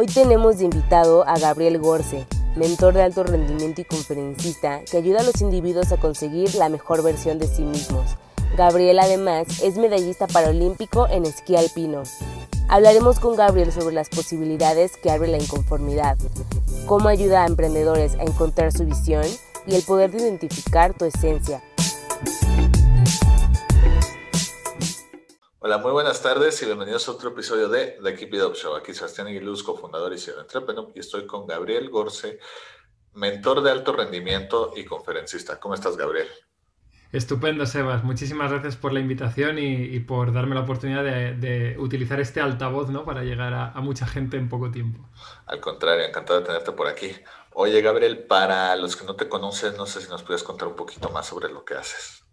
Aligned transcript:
Hoy 0.00 0.06
tenemos 0.06 0.58
de 0.58 0.64
invitado 0.66 1.26
a 1.26 1.40
Gabriel 1.40 1.80
Gorce, 1.80 2.24
mentor 2.54 2.94
de 2.94 3.02
alto 3.02 3.24
rendimiento 3.24 3.80
y 3.80 3.84
conferencista 3.84 4.82
que 4.88 4.96
ayuda 4.96 5.18
a 5.18 5.22
los 5.24 5.40
individuos 5.40 5.90
a 5.90 5.96
conseguir 5.96 6.54
la 6.54 6.68
mejor 6.68 7.02
versión 7.02 7.40
de 7.40 7.48
sí 7.48 7.62
mismos. 7.62 8.16
Gabriel 8.56 9.00
además 9.00 9.60
es 9.60 9.76
medallista 9.76 10.28
paralímpico 10.28 11.08
en 11.08 11.24
esquí 11.24 11.56
alpino. 11.56 12.04
Hablaremos 12.68 13.18
con 13.18 13.34
Gabriel 13.34 13.72
sobre 13.72 13.92
las 13.92 14.08
posibilidades 14.08 14.96
que 14.96 15.10
abre 15.10 15.26
la 15.26 15.38
inconformidad, 15.38 16.16
cómo 16.86 17.08
ayuda 17.08 17.42
a 17.42 17.48
emprendedores 17.48 18.14
a 18.20 18.22
encontrar 18.22 18.70
su 18.70 18.84
visión 18.84 19.26
y 19.66 19.74
el 19.74 19.82
poder 19.82 20.12
de 20.12 20.18
identificar 20.18 20.94
tu 20.94 21.06
esencia. 21.06 21.60
Hola, 25.68 25.76
muy 25.76 25.92
buenas 25.92 26.22
tardes 26.22 26.62
y 26.62 26.64
bienvenidos 26.64 27.06
a 27.08 27.12
otro 27.12 27.28
episodio 27.28 27.68
de 27.68 27.98
The 28.02 28.14
Keep 28.14 28.32
It 28.32 28.42
Up 28.42 28.54
Show. 28.54 28.74
Aquí 28.74 28.94
Sebastián 28.94 29.26
Aguiluz, 29.26 29.62
cofundador 29.62 30.14
y 30.14 30.18
CEO 30.18 30.40
Entrepreneur, 30.40 30.90
y 30.94 31.00
estoy 31.00 31.26
con 31.26 31.46
Gabriel 31.46 31.90
Gorce, 31.90 32.38
mentor 33.12 33.60
de 33.60 33.72
alto 33.72 33.92
rendimiento 33.92 34.72
y 34.74 34.86
conferencista. 34.86 35.60
¿Cómo 35.60 35.74
estás, 35.74 35.98
Gabriel? 35.98 36.26
Estupendo, 37.12 37.66
Sebas. 37.66 38.02
Muchísimas 38.02 38.50
gracias 38.50 38.76
por 38.76 38.94
la 38.94 39.00
invitación 39.00 39.58
y, 39.58 40.00
por 40.00 40.32
darme 40.32 40.54
la 40.54 40.62
oportunidad 40.62 41.04
de, 41.04 41.76
utilizar 41.78 42.18
este 42.18 42.40
altavoz 42.40 42.88
¿no? 42.88 43.04
para 43.04 43.22
llegar 43.22 43.52
a, 43.52 43.78
mucha 43.82 44.06
gente 44.06 44.38
en 44.38 44.48
poco 44.48 44.70
tiempo. 44.70 45.06
Al 45.44 45.60
contrario, 45.60 46.06
encantado 46.06 46.40
de 46.40 46.46
tenerte 46.46 46.72
por 46.72 46.86
aquí. 46.86 47.14
Oye, 47.52 47.82
Gabriel, 47.82 48.24
para 48.24 48.74
los 48.76 48.96
que 48.96 49.04
no 49.04 49.16
te 49.16 49.28
conocen, 49.28 49.76
no 49.76 49.84
sé 49.84 50.00
si 50.00 50.08
nos 50.08 50.22
puedes 50.22 50.42
contar 50.42 50.66
un 50.66 50.76
poquito 50.76 51.10
más 51.10 51.26
sobre 51.26 51.50
lo 51.50 51.62
que 51.66 51.74
haces. 51.74 52.24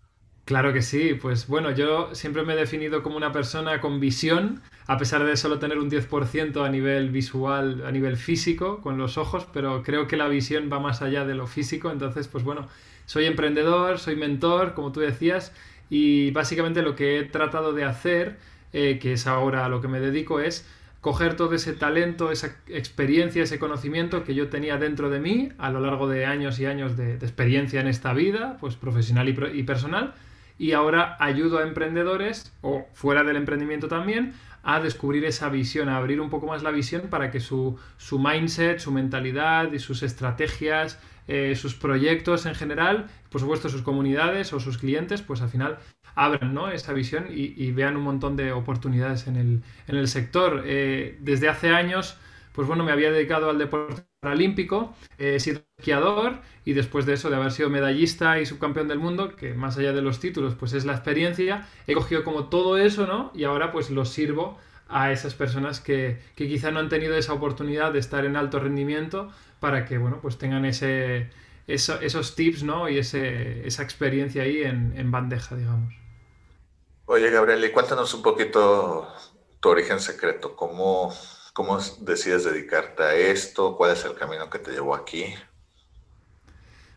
Claro 0.45 0.73
que 0.73 0.83
sí, 0.83 1.15
pues 1.19 1.47
bueno, 1.47 1.71
yo 1.71 2.13
siempre 2.13 2.43
me 2.43 2.53
he 2.53 2.55
definido 2.55 3.01
como 3.01 3.17
una 3.17 3.31
persona 3.31 3.81
con 3.81 3.99
visión, 3.99 4.61
a 4.85 4.97
pesar 4.97 5.23
de 5.23 5.35
solo 5.37 5.57
tener 5.57 5.79
un 5.79 5.89
10% 5.89 6.63
a 6.63 6.69
nivel 6.69 7.09
visual, 7.09 7.83
a 7.83 7.91
nivel 7.91 8.15
físico, 8.15 8.79
con 8.81 8.99
los 8.99 9.17
ojos, 9.17 9.47
pero 9.51 9.81
creo 9.81 10.05
que 10.05 10.17
la 10.17 10.27
visión 10.27 10.69
va 10.71 10.79
más 10.79 11.01
allá 11.01 11.25
de 11.25 11.33
lo 11.33 11.47
físico, 11.47 11.89
entonces 11.89 12.27
pues 12.27 12.43
bueno, 12.43 12.67
soy 13.07 13.25
emprendedor, 13.25 13.97
soy 13.97 14.15
mentor, 14.15 14.75
como 14.75 14.91
tú 14.91 14.99
decías, 14.99 15.51
y 15.89 16.29
básicamente 16.29 16.83
lo 16.83 16.95
que 16.95 17.19
he 17.19 17.23
tratado 17.23 17.73
de 17.73 17.85
hacer, 17.85 18.37
eh, 18.71 18.99
que 19.01 19.13
es 19.13 19.25
ahora 19.25 19.65
a 19.65 19.69
lo 19.69 19.81
que 19.81 19.87
me 19.87 19.99
dedico, 19.99 20.39
es 20.39 20.67
coger 21.05 21.35
todo 21.35 21.53
ese 21.53 21.73
talento, 21.73 22.31
esa 22.31 22.55
experiencia, 22.67 23.43
ese 23.43 23.59
conocimiento 23.59 24.23
que 24.23 24.33
yo 24.33 24.49
tenía 24.49 24.77
dentro 24.77 25.11
de 25.11 25.19
mí 25.19 25.49
a 25.59 25.69
lo 25.69 25.79
largo 25.79 26.07
de 26.07 26.25
años 26.25 26.59
y 26.59 26.65
años 26.65 26.97
de, 26.97 27.13
experiencia 27.13 27.79
en 27.79 27.87
esta 27.87 28.11
vida, 28.13 28.57
pues 28.59 28.75
profesional 28.75 29.29
y, 29.29 29.63
personal, 29.63 30.15
y 30.57 30.71
ahora 30.71 31.17
ayudo 31.19 31.59
a 31.59 31.63
emprendedores, 31.63 32.53
o 32.61 32.85
fuera 32.93 33.23
del 33.23 33.35
emprendimiento 33.35 33.87
también, 33.87 34.33
a 34.63 34.79
descubrir 34.79 35.25
esa 35.25 35.49
visión, 35.49 35.89
a 35.89 35.97
abrir 35.97 36.19
un 36.19 36.29
poco 36.29 36.47
más 36.47 36.63
la 36.63 36.71
visión 36.71 37.03
para 37.09 37.29
que 37.29 37.39
su, 37.39 37.77
su 37.97 38.19
mindset, 38.19 38.79
su 38.79 38.91
mentalidad 38.91 39.71
y 39.71 39.79
sus 39.79 40.01
estrategias 40.01 40.99
eh, 41.27 41.55
sus 41.55 41.73
proyectos 41.73 42.45
en 42.45 42.53
general, 42.53 43.07
por 43.31 43.41
supuesto 43.41 43.67
sus 43.67 43.81
comunidades 43.81 44.53
o 44.53 44.59
sus 44.59 44.77
clientes, 44.77 45.23
pues 45.23 45.41
al 45.41 45.49
final 45.49 45.79
abran 46.13 46.53
¿no? 46.53 46.69
esa 46.69 46.93
visión 46.93 47.25
y, 47.29 47.71
vean 47.71 47.97
un 47.97 48.03
montón 48.03 48.35
de 48.35 48.51
oportunidades 48.51 49.25
en 49.27 49.35
el, 49.35 49.63
en 49.87 49.95
el 49.95 50.07
sector. 50.07 50.63
Eh, 50.65 51.17
desde 51.21 51.49
hace 51.49 51.69
años, 51.69 52.17
pues 52.55 52.67
bueno, 52.67 52.83
me 52.83 52.91
había 52.91 53.11
dedicado 53.11 53.49
al 53.49 53.57
deporte 53.57 54.03
paralímpico, 54.19 54.95
he 55.17 55.39
sido 55.39 55.61
esquiador 55.77 56.39
y 56.63 56.73
después 56.73 57.05
de 57.05 57.13
eso, 57.13 57.29
de 57.29 57.35
haber 57.35 57.51
sido 57.51 57.69
medallista 57.69 58.39
y 58.39 58.45
subcampeón 58.45 58.87
del 58.87 58.99
mundo, 58.99 59.35
que 59.35 59.53
más 59.53 59.77
allá 59.77 59.93
de 59.93 60.01
los 60.01 60.19
títulos, 60.19 60.55
pues 60.55 60.73
es 60.73 60.85
la 60.85 60.93
experiencia, 60.93 61.67
he 61.85 61.93
cogido 61.93 62.23
como 62.23 62.45
todo 62.45 62.77
eso, 62.77 63.05
¿no? 63.05 63.31
Y 63.35 63.43
ahora 63.43 63.71
pues 63.71 63.89
lo 63.91 64.05
sirvo 64.05 64.57
a 64.87 65.11
esas 65.11 65.33
personas 65.33 65.79
que, 65.79 66.19
que, 66.35 66.47
quizá 66.47 66.71
no 66.71 66.79
han 66.79 66.89
tenido 66.89 67.15
esa 67.15 67.33
oportunidad 67.33 67.91
de 67.91 67.99
estar 67.99 68.23
en 68.23 68.35
alto 68.35 68.59
rendimiento 68.59 69.31
para 69.59 69.85
que, 69.85 69.97
bueno, 69.97 70.19
pues 70.21 70.37
tengan 70.37 70.63
ese, 70.63 71.31
esos 71.67 72.35
tips, 72.35 72.63
¿no? 72.63 72.89
Y 72.89 72.99
ese, 72.99 73.67
esa 73.67 73.83
experiencia 73.83 74.43
ahí 74.43 74.61
en, 74.61 75.11
bandeja, 75.11 75.55
digamos. 75.55 75.93
Oye, 77.05 77.29
Gabriel, 77.29 77.63
y 77.63 77.71
cuéntanos 77.71 78.13
un 78.13 78.21
poquito 78.21 79.07
tu 79.59 79.69
origen 79.69 79.99
secreto. 79.99 80.55
¿Cómo, 80.55 81.13
¿Cómo 81.55 81.79
decides 82.01 82.43
dedicarte 82.43 83.01
a 83.01 83.15
esto? 83.15 83.77
¿Cuál 83.77 83.93
es 83.93 84.03
el 84.03 84.13
camino 84.15 84.49
que 84.49 84.59
te 84.59 84.71
llevó 84.71 84.93
aquí? 84.93 85.33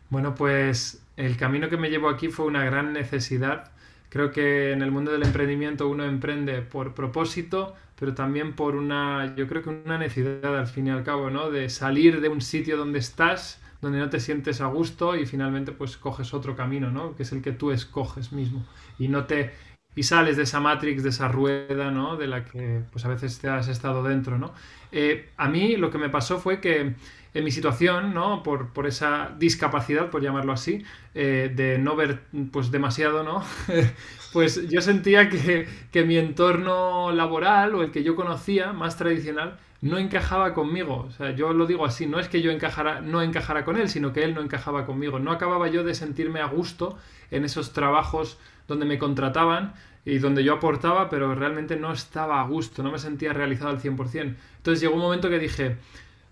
Bueno, 0.09 0.35
pues 0.35 1.01
el 1.15 1.37
camino 1.37 1.69
que 1.69 1.77
me 1.77 1.89
llevó 1.89 2.09
aquí 2.09 2.27
fue 2.27 2.45
una 2.45 2.65
gran 2.65 2.91
necesidad. 2.91 3.71
Creo 4.09 4.31
que 4.31 4.73
en 4.73 4.81
el 4.81 4.91
mundo 4.91 5.13
del 5.13 5.23
emprendimiento 5.23 5.87
uno 5.87 6.03
emprende 6.03 6.61
por 6.61 6.93
propósito, 6.93 7.73
pero 7.97 8.13
también 8.13 8.53
por 8.53 8.75
una, 8.75 9.33
yo 9.37 9.47
creo 9.47 9.63
que 9.63 9.69
una 9.69 9.97
necesidad 9.97 10.57
al 10.57 10.67
fin 10.67 10.87
y 10.87 10.89
al 10.89 11.05
cabo, 11.05 11.29
¿no? 11.29 11.49
De 11.49 11.69
salir 11.69 12.19
de 12.19 12.27
un 12.27 12.41
sitio 12.41 12.75
donde 12.75 12.99
estás, 12.99 13.61
donde 13.79 13.99
no 13.99 14.09
te 14.09 14.19
sientes 14.19 14.59
a 14.59 14.65
gusto 14.65 15.15
y 15.15 15.25
finalmente 15.25 15.71
pues 15.71 15.95
coges 15.95 16.33
otro 16.33 16.57
camino, 16.57 16.91
¿no? 16.91 17.15
Que 17.15 17.23
es 17.23 17.31
el 17.31 17.41
que 17.41 17.53
tú 17.53 17.71
escoges 17.71 18.33
mismo 18.33 18.65
y 18.97 19.07
no 19.07 19.23
te 19.23 19.53
y 19.99 20.03
sales 20.03 20.37
de 20.37 20.43
esa 20.43 20.61
matrix, 20.61 21.03
de 21.03 21.09
esa 21.09 21.27
rueda, 21.27 21.91
¿no? 21.91 22.15
De 22.15 22.25
la 22.25 22.45
que 22.45 22.83
pues 22.89 23.03
a 23.03 23.09
veces 23.09 23.37
te 23.39 23.49
has 23.49 23.67
estado 23.67 24.01
dentro, 24.01 24.37
¿no? 24.37 24.53
Eh, 24.93 25.27
a 25.35 25.49
mí 25.49 25.75
lo 25.75 25.91
que 25.91 25.97
me 25.97 26.07
pasó 26.07 26.39
fue 26.39 26.61
que 26.61 26.93
en 27.33 27.43
mi 27.43 27.51
situación, 27.51 28.13
¿no? 28.13 28.41
Por, 28.41 28.69
por 28.69 28.87
esa 28.87 29.35
discapacidad, 29.37 30.09
por 30.09 30.21
llamarlo 30.21 30.53
así, 30.53 30.85
eh, 31.15 31.51
de 31.53 31.79
no 31.79 31.97
ver 31.97 32.21
pues 32.53 32.71
demasiado, 32.71 33.25
¿no? 33.25 33.43
pues 34.31 34.69
yo 34.69 34.79
sentía 34.79 35.27
que, 35.27 35.67
que, 35.91 36.05
mi 36.05 36.15
entorno 36.15 37.11
laboral 37.11 37.75
o 37.75 37.83
el 37.83 37.91
que 37.91 38.01
yo 38.01 38.15
conocía, 38.15 38.71
más 38.71 38.95
tradicional, 38.95 39.59
no 39.81 39.97
encajaba 39.97 40.53
conmigo. 40.53 41.07
O 41.09 41.11
sea, 41.11 41.31
yo 41.31 41.51
lo 41.51 41.65
digo 41.65 41.85
así, 41.85 42.07
no 42.07 42.21
es 42.21 42.29
que 42.29 42.41
yo 42.41 42.51
encajara, 42.51 43.01
no 43.01 43.21
encajara 43.21 43.65
con 43.65 43.75
él, 43.75 43.89
sino 43.89 44.13
que 44.13 44.23
él 44.23 44.33
no 44.33 44.41
encajaba 44.41 44.85
conmigo. 44.85 45.19
No 45.19 45.33
acababa 45.33 45.67
yo 45.67 45.83
de 45.83 45.93
sentirme 45.93 46.39
a 46.39 46.45
gusto 46.45 46.97
en 47.31 47.43
esos 47.43 47.73
trabajos 47.73 48.37
donde 48.69 48.85
me 48.85 48.97
contrataban 48.97 49.73
y 50.05 50.19
donde 50.19 50.43
yo 50.43 50.53
aportaba, 50.53 51.09
pero 51.09 51.35
realmente 51.35 51.75
no 51.75 51.91
estaba 51.91 52.41
a 52.41 52.47
gusto, 52.47 52.83
no 52.83 52.91
me 52.91 52.99
sentía 52.99 53.33
realizado 53.33 53.69
al 53.69 53.81
100%. 53.81 54.35
Entonces 54.57 54.81
llegó 54.81 54.95
un 54.95 55.01
momento 55.01 55.29
que 55.29 55.39
dije, 55.39 55.77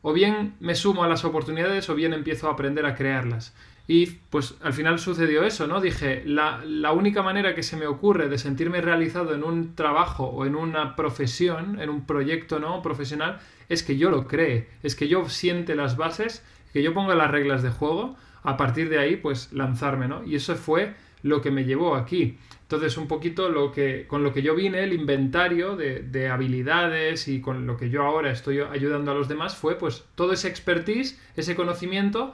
o 0.01 0.13
bien 0.13 0.55
me 0.59 0.75
sumo 0.75 1.03
a 1.03 1.07
las 1.07 1.25
oportunidades 1.25 1.89
o 1.89 1.95
bien 1.95 2.13
empiezo 2.13 2.47
a 2.47 2.53
aprender 2.53 2.85
a 2.85 2.95
crearlas. 2.95 3.53
Y 3.89 4.05
pues 4.29 4.55
al 4.61 4.73
final 4.73 4.99
sucedió 4.99 5.43
eso, 5.43 5.65
¿no? 5.65 5.79
Dije, 5.79 6.21
la, 6.25 6.61
la, 6.65 6.91
única 6.91 7.21
manera 7.21 7.55
que 7.55 7.63
se 7.63 7.77
me 7.77 7.87
ocurre 7.87 8.27
de 8.27 8.37
sentirme 8.37 8.81
realizado 8.81 9.33
en 9.33 9.45
un 9.45 9.75
trabajo 9.75 10.25
o 10.25 10.45
en 10.45 10.55
una 10.55 10.97
profesión, 10.97 11.79
en 11.79 11.89
un 11.89 12.05
proyecto 12.05 12.59
no 12.59 12.81
profesional, 12.81 13.39
es 13.69 13.83
que 13.83 13.97
yo 13.97 14.09
lo 14.09 14.27
cree, 14.27 14.67
es 14.83 14.95
que 14.95 15.07
yo 15.07 15.29
siente 15.29 15.73
las 15.75 15.95
bases, 15.95 16.43
que 16.73 16.83
yo 16.83 16.93
ponga 16.93 17.15
las 17.15 17.31
reglas 17.31 17.63
de 17.63 17.69
juego, 17.69 18.17
a 18.43 18.57
partir 18.57 18.89
de 18.89 18.99
ahí 18.99 19.15
pues 19.15 19.53
lanzarme, 19.53 20.09
¿no? 20.09 20.23
Y 20.25 20.35
eso 20.35 20.55
fue 20.55 20.93
lo 21.27 21.41
que 21.41 21.51
me 21.51 21.65
llevó 21.65 21.95
aquí. 21.95 22.37
Entonces, 22.67 22.97
un 22.97 23.07
poquito 23.07 23.47
lo 23.47 23.71
que, 23.71 24.07
con 24.07 24.23
lo 24.23 24.33
que 24.33 24.41
yo 24.41 24.53
vine, 24.53 24.83
el 24.83 24.91
inventario 24.91 25.77
de, 25.77 26.29
habilidades 26.29 27.29
y 27.29 27.39
con 27.39 27.65
lo 27.65 27.77
que 27.77 27.89
yo 27.89 28.03
ahora 28.03 28.29
estoy 28.29 28.59
ayudando 28.59 29.11
a 29.11 29.13
los 29.13 29.29
demás 29.29 29.55
fue 29.55 29.75
pues 29.75 30.03
todo 30.15 30.33
ese 30.33 30.49
expertise, 30.49 31.17
ese 31.37 31.55
conocimiento 31.55 32.33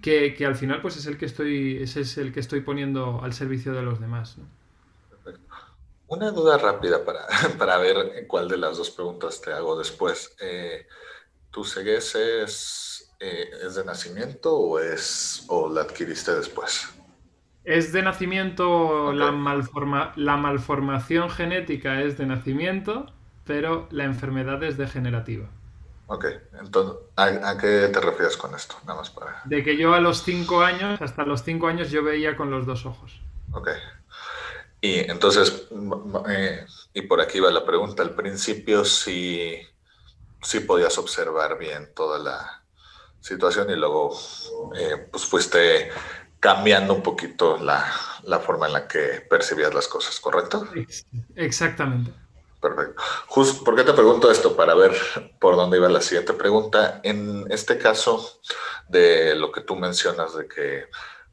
que, 0.00 0.36
al 0.46 0.54
final 0.54 0.80
pues 0.80 0.96
es 0.96 1.06
el 1.06 1.18
que 1.18 1.26
estoy, 1.26 1.82
ese 1.82 2.02
es 2.02 2.16
el 2.16 2.32
que 2.32 2.38
estoy 2.38 2.60
poniendo 2.60 3.20
al 3.24 3.32
servicio 3.32 3.72
de 3.72 3.82
los 3.82 4.00
demás. 4.00 4.36
Una 6.06 6.30
duda 6.30 6.58
rápida 6.58 7.04
para, 7.04 7.26
para, 7.58 7.78
ver 7.78 8.26
cuál 8.28 8.46
de 8.46 8.58
las 8.58 8.76
dos 8.76 8.90
preguntas 8.90 9.40
te 9.40 9.52
hago 9.52 9.76
después. 9.76 10.36
Eh, 10.40 10.86
¿Tu 11.50 11.64
ceguez 11.64 12.14
es, 12.14 13.12
eh, 13.18 13.50
es, 13.66 13.74
de 13.74 13.84
nacimiento 13.84 14.54
o, 14.54 14.78
es, 14.78 15.44
o 15.48 15.68
la 15.68 15.80
adquiriste 15.80 16.32
después? 16.34 16.86
Es 17.64 17.92
de 17.92 18.02
nacimiento, 18.02 19.12
la, 19.12 19.30
malforma, 19.30 20.12
la 20.16 20.36
malformación 20.36 21.30
genética 21.30 22.02
es 22.02 22.18
de 22.18 22.26
nacimiento, 22.26 23.06
pero 23.44 23.86
la 23.90 24.04
enfermedad 24.04 24.62
es 24.64 24.76
degenerativa. 24.76 25.48
Ok, 26.08 26.26
entonces, 26.60 26.96
¿a, 27.16 27.56
qué 27.56 27.88
te 27.92 28.00
refieres 28.00 28.36
con 28.36 28.54
esto? 28.54 28.74
Nada 28.84 28.98
más 28.98 29.10
para... 29.10 29.40
De 29.44 29.62
que 29.62 29.76
yo 29.76 29.94
a 29.94 30.00
los 30.00 30.24
cinco 30.24 30.62
años, 30.62 31.00
hasta 31.00 31.24
los 31.24 31.42
cinco 31.42 31.68
años, 31.68 31.90
yo 31.90 32.02
veía 32.02 32.36
con 32.36 32.50
los 32.50 32.66
dos 32.66 32.84
ojos. 32.84 33.20
Ok. 33.52 33.68
Y 34.80 35.10
entonces, 35.10 35.68
eh, 36.28 36.66
y 36.92 37.02
por 37.02 37.20
aquí 37.20 37.38
va 37.38 37.52
la 37.52 37.64
pregunta, 37.64 38.02
al 38.02 38.16
principio 38.16 38.84
sí, 38.84 39.56
sí 40.42 40.60
podías 40.60 40.98
observar 40.98 41.56
bien 41.56 41.90
toda 41.94 42.18
la 42.18 42.62
situación 43.20 43.70
y 43.70 43.76
luego 43.76 44.18
eh, 44.76 45.06
pues 45.10 45.24
fuiste 45.24 45.90
cambiando 46.42 46.92
un 46.92 47.04
poquito 47.04 47.56
la, 47.56 47.88
la, 48.24 48.40
forma 48.40 48.66
en 48.66 48.72
la 48.72 48.88
que 48.88 49.24
percibías 49.30 49.72
las 49.72 49.86
cosas, 49.86 50.18
¿correcto? 50.18 50.66
Exactamente. 51.36 52.12
Perfecto. 52.60 53.00
Just, 53.28 53.62
¿Por 53.62 53.76
qué 53.76 53.84
te 53.84 53.92
pregunto 53.92 54.28
esto? 54.28 54.56
Para 54.56 54.74
ver 54.74 54.92
por 55.38 55.54
dónde 55.54 55.76
iba 55.76 55.88
la 55.88 56.00
siguiente 56.00 56.32
pregunta. 56.32 57.00
En 57.04 57.46
este 57.48 57.78
caso 57.78 58.40
de 58.88 59.36
lo 59.36 59.52
que 59.52 59.60
tú 59.60 59.76
mencionas, 59.76 60.36
de 60.36 60.48
que 60.48 60.86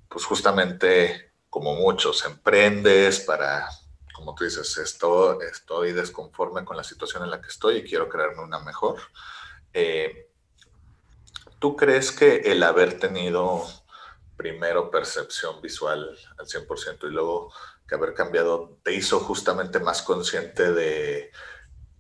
pues 0.08 0.26
justamente 0.26 1.32
como 1.50 1.74
muchos 1.74 2.24
emprendes 2.26 3.22
para, 3.22 3.68
como 4.14 4.36
tú 4.36 4.44
dices, 4.44 4.78
esto, 4.78 5.42
estoy 5.42 5.92
desconforme 5.92 6.64
con 6.64 6.78
la 6.78 6.84
situación 6.84 7.24
en 7.24 7.32
la 7.32 7.42
que 7.42 7.48
estoy 7.48 7.78
y 7.78 7.84
quiero 7.84 8.10
crearme 8.10 8.44
una 8.44 8.60
mejor. 8.60 9.00
Eh, 9.74 10.30
¿Tú 11.58 11.76
crees 11.76 12.12
que 12.12 12.42
el 12.46 12.62
haber 12.62 13.00
tenido 13.00 13.66
primero 14.40 14.90
percepción 14.90 15.62
visual 15.62 16.18
al 16.38 16.46
100% 16.46 17.10
y 17.10 17.12
luego 17.12 17.52
que 17.86 17.96
haber 17.96 18.14
cambiado 18.14 18.78
te 18.84 18.94
hizo 18.94 19.20
justamente 19.20 19.82
más 19.82 20.02
consciente 20.02 20.72
de 20.72 21.30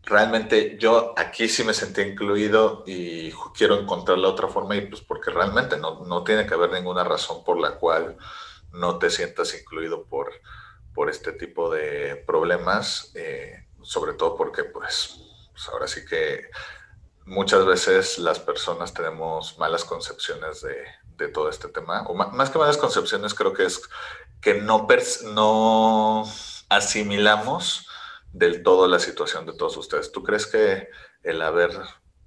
realmente 0.04 0.78
yo 0.80 1.14
aquí 1.18 1.50
sí 1.50 1.66
me 1.66 1.74
sentí 1.74 2.00
incluido 2.00 2.86
y 2.88 3.34
quiero 3.58 3.78
encontrar 3.78 4.20
la 4.20 4.30
otra 4.30 4.48
forma 4.48 4.78
y 4.78 4.88
pues 4.88 5.02
porque 5.02 5.32
realmente 5.32 5.76
no, 5.76 6.06
no 6.06 6.24
tiene 6.24 6.48
que 6.48 6.54
haber 6.54 6.72
ninguna 6.72 7.04
razón 7.04 7.44
por 7.44 7.60
la 7.60 7.76
cual 7.76 8.16
no 8.72 9.00
te 9.00 9.10
sientas 9.10 9.54
incluido 9.60 10.06
por, 10.06 10.32
por 10.94 11.10
este 11.10 11.34
tipo 11.34 11.70
de 11.70 12.24
problemas, 12.26 13.12
eh, 13.16 13.68
sobre 13.82 14.14
todo 14.14 14.38
porque 14.38 14.64
pues, 14.64 15.20
pues 15.52 15.68
ahora 15.68 15.90
sí 15.90 16.06
que 16.06 16.50
muchas 17.30 17.66
veces 17.66 18.18
las 18.18 18.40
personas 18.40 18.94
tenemos 18.94 19.58
malas 19.58 19.86
concepciones 19.86 20.62
de, 20.62 20.76
de 21.18 21.28
todo 21.28 21.50
este 21.50 21.68
tema, 21.70 22.02
o 22.08 22.14
más 22.14 22.50
que 22.50 22.58
malas 22.58 22.78
concepciones 22.78 23.34
creo 23.34 23.54
que 23.54 23.66
es 23.66 23.82
que 24.42 24.56
no, 24.56 24.88
no 25.34 26.24
asimilamos 26.70 27.88
del 28.34 28.64
todo 28.64 28.88
la 28.88 29.00
situación 29.00 29.46
de 29.46 29.54
todos 29.54 29.78
ustedes. 29.78 30.12
¿Tú 30.12 30.24
crees 30.24 30.48
que 30.48 30.90
el 31.24 31.42
haber 31.42 31.72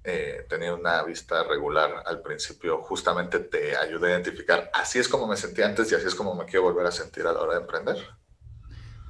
eh, 0.03 0.45
tenido 0.49 0.75
una 0.75 1.03
vista 1.03 1.43
regular 1.43 2.03
al 2.05 2.21
principio 2.21 2.81
justamente 2.83 3.39
te 3.39 3.75
ayuda 3.75 4.07
a 4.07 4.11
identificar, 4.11 4.69
así 4.73 4.99
es 4.99 5.09
como 5.09 5.27
me 5.27 5.37
sentí 5.37 5.61
antes 5.61 5.91
y 5.91 5.95
así 5.95 6.07
es 6.07 6.15
como 6.15 6.35
me 6.35 6.45
quiero 6.45 6.63
volver 6.63 6.85
a 6.85 6.91
sentir 6.91 7.25
a 7.25 7.33
la 7.33 7.41
hora 7.41 7.55
de 7.55 7.61
emprender? 7.61 7.97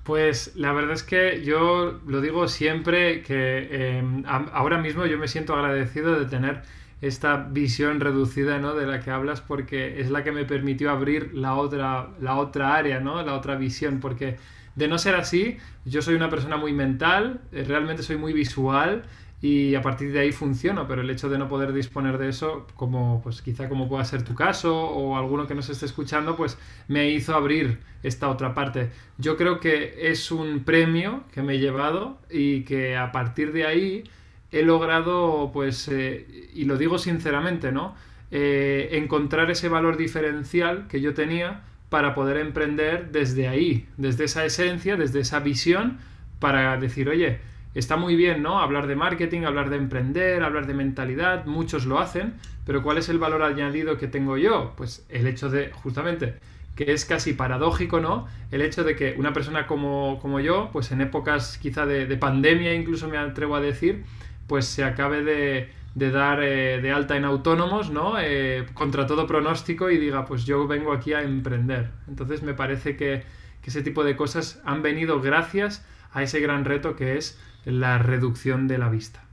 Pues 0.03 0.53
la 0.55 0.73
verdad 0.73 0.94
es 0.94 1.03
que 1.03 1.44
yo 1.44 2.01
lo 2.05 2.19
digo 2.19 2.47
siempre 2.50 3.21
que 3.21 3.97
em, 3.97 4.23
ahora 4.25 4.77
mismo 4.77 5.05
yo 5.05 5.17
me 5.17 5.29
siento 5.29 5.55
agradecido 5.55 6.19
de 6.19 6.25
tener 6.25 6.61
esta 7.00 7.38
visión 7.38 8.00
reducida 8.00 8.59
¿no? 8.59 8.75
de 8.75 8.85
la 8.85 9.00
que 9.00 9.11
hablas 9.11 9.41
porque 9.41 10.01
es 10.01 10.09
la 10.09 10.23
que 10.23 10.31
me 10.31 10.45
permitió 10.45 10.91
abrir 10.91 11.33
la 11.33 11.55
otra, 11.55 12.09
la 12.19 12.35
otra 12.35 12.75
área, 12.75 13.00
¿no? 13.00 13.21
la 13.23 13.33
otra 13.33 13.55
visión, 13.55 14.00
porque 14.00 14.38
de 14.75 14.88
no 14.88 14.97
ser 14.97 15.15
así, 15.15 15.57
yo 15.85 16.01
soy 16.01 16.15
una 16.15 16.29
persona 16.29 16.57
muy 16.57 16.73
mental, 16.73 17.41
eh, 17.51 17.63
realmente 17.67 18.03
soy 18.03 18.17
muy 18.17 18.33
visual 18.33 19.03
y 19.44 19.75
a 19.75 19.81
partir 19.81 20.13
de 20.13 20.22
ahí 20.22 20.31
funciona, 20.31 20.88
pero 20.88 21.01
el 21.01 21.10
hecho 21.10 21.28
de 21.28 21.38
no 21.38 21.50
poder 21.50 21.74
disponer 21.74 22.18
de 22.18 22.30
eso, 22.30 22.66
como 22.78 23.19
pues 23.22 23.42
quizá 23.42 23.68
como 23.68 23.90
pueda 23.90 24.06
ser 24.06 24.24
tu 24.24 24.36
caso 24.36 24.74
o 24.74 25.18
alguno 25.18 25.48
que 25.48 25.54
nos 25.54 25.68
esté 25.68 25.86
escuchando, 25.86 26.38
pues 26.38 26.57
me 26.88 27.10
hizo 27.10 27.36
abrir 27.36 27.80
esta 28.04 28.30
otra 28.30 28.54
parte. 28.54 28.92
Yo 29.18 29.36
creo 29.36 29.60
que 29.60 30.10
es 30.10 30.31
un 30.31 30.63
premio 30.63 31.25
que 31.34 31.42
me 31.42 31.56
he 31.56 31.60
llevado 31.60 32.18
y 32.31 32.62
que 32.62 32.95
a 32.95 33.12
partir 33.12 33.51
de 33.51 33.66
ahí 33.66 34.06
he 34.54 34.63
logrado, 34.63 35.51
pues, 35.51 35.90
eh, 35.90 36.50
y 36.54 36.63
lo 36.63 36.78
digo 36.78 36.98
sinceramente, 36.98 37.74
¿no? 37.74 37.95
Eh, 38.31 38.92
encontrar 38.94 39.51
ese 39.51 39.68
valor 39.68 39.98
diferencial 39.98 40.88
que 40.88 41.01
yo 41.01 41.13
tenía 41.13 41.63
para 41.90 42.16
poder 42.16 42.38
emprender 42.38 43.12
desde 43.12 43.50
ahí, 43.50 43.90
desde 43.98 44.24
esa 44.24 44.45
esencia, 44.45 44.95
desde 44.95 45.19
esa 45.19 45.42
visión, 45.42 45.98
para 46.40 46.78
decir, 46.78 47.10
oye, 47.10 47.40
está 47.75 47.97
muy 47.97 48.15
bien, 48.15 48.43
¿no? 48.43 48.59
Hablar 48.59 48.87
de 48.87 48.95
marketing, 48.95 49.43
hablar 49.43 49.69
de 49.69 49.77
emprender, 49.77 50.43
hablar 50.43 50.67
de 50.67 50.73
mentalidad, 50.73 51.45
muchos 51.45 51.85
lo 51.85 51.99
hacen, 51.99 52.33
pero 52.65 52.83
¿cuál 52.83 52.97
es 52.97 53.09
el 53.09 53.19
valor 53.19 53.43
añadido 53.43 53.97
que 53.97 54.07
tengo 54.07 54.37
yo? 54.37 54.73
Pues 54.75 55.05
el 55.09 55.27
hecho 55.27 55.49
de, 55.49 55.71
justamente, 55.71 56.35
que 56.75 56.91
es 56.93 57.05
casi 57.05 57.33
paradójico, 57.33 57.99
¿no? 57.99 58.27
El 58.51 58.61
hecho 58.61 58.83
de 58.83 58.95
que 58.95 59.15
una 59.17 59.33
persona 59.33 59.67
como, 59.67 60.19
como 60.21 60.39
yo, 60.39 60.69
pues 60.71 60.91
en 60.91 61.01
épocas 61.01 61.57
quizá 61.57 61.85
de, 61.85 62.05
de 62.05 62.17
pandemia, 62.17 62.73
incluso 62.73 63.07
me 63.07 63.17
atrevo 63.17 63.55
a 63.55 63.61
decir, 63.61 64.03
pues 64.47 64.65
se 64.65 64.83
acabe 64.83 65.23
de, 65.23 65.69
dar 66.11 66.43
eh, 66.43 66.81
de 66.81 66.91
alta 66.91 67.15
en 67.15 67.25
autónomos, 67.25 67.89
¿no? 67.89 68.15
Eh, 68.19 68.65
contra 68.73 69.07
todo 69.07 69.27
pronóstico 69.27 69.89
y 69.89 69.97
diga, 69.97 70.25
pues 70.25 70.45
yo 70.45 70.67
vengo 70.67 70.93
aquí 70.93 71.13
a 71.13 71.21
emprender. 71.21 71.91
Entonces 72.07 72.43
me 72.43 72.53
parece 72.53 72.95
que, 72.95 73.23
ese 73.63 73.81
tipo 73.81 74.03
de 74.03 74.17
cosas 74.17 74.61
han 74.65 74.81
venido 74.81 75.21
gracias 75.21 75.85
a 76.11 76.21
ese 76.21 76.41
gran 76.41 76.65
reto 76.65 76.97
que 76.97 77.17
es 77.17 77.39
la 77.65 77.98
reducción 77.98 78.68
de 78.68 78.77
la 78.77 78.89
vista. 78.89 79.24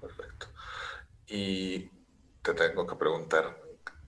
Perfecto. 0.00 0.46
Y 1.28 1.90
te 2.42 2.54
tengo 2.54 2.86
que 2.86 2.96
preguntar, 2.96 3.58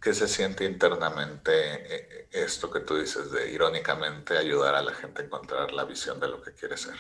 ¿qué 0.01 0.13
se 0.13 0.29
siente 0.29 0.65
internamente 0.65 1.53
eh, 1.53 2.29
esto 2.31 2.71
que 2.71 2.81
tú 2.81 2.97
dices 2.97 3.31
de 3.31 3.51
irónicamente 3.51 4.37
ayudar 4.37 4.75
a 4.75 4.83
la 4.83 4.93
gente 4.93 5.23
a 5.23 5.25
encontrar 5.25 5.73
la 5.73 5.85
visión 5.85 6.21
de 6.21 6.29
lo 6.29 6.43
que 6.43 6.53
quiere 6.53 6.77
ser? 6.77 6.97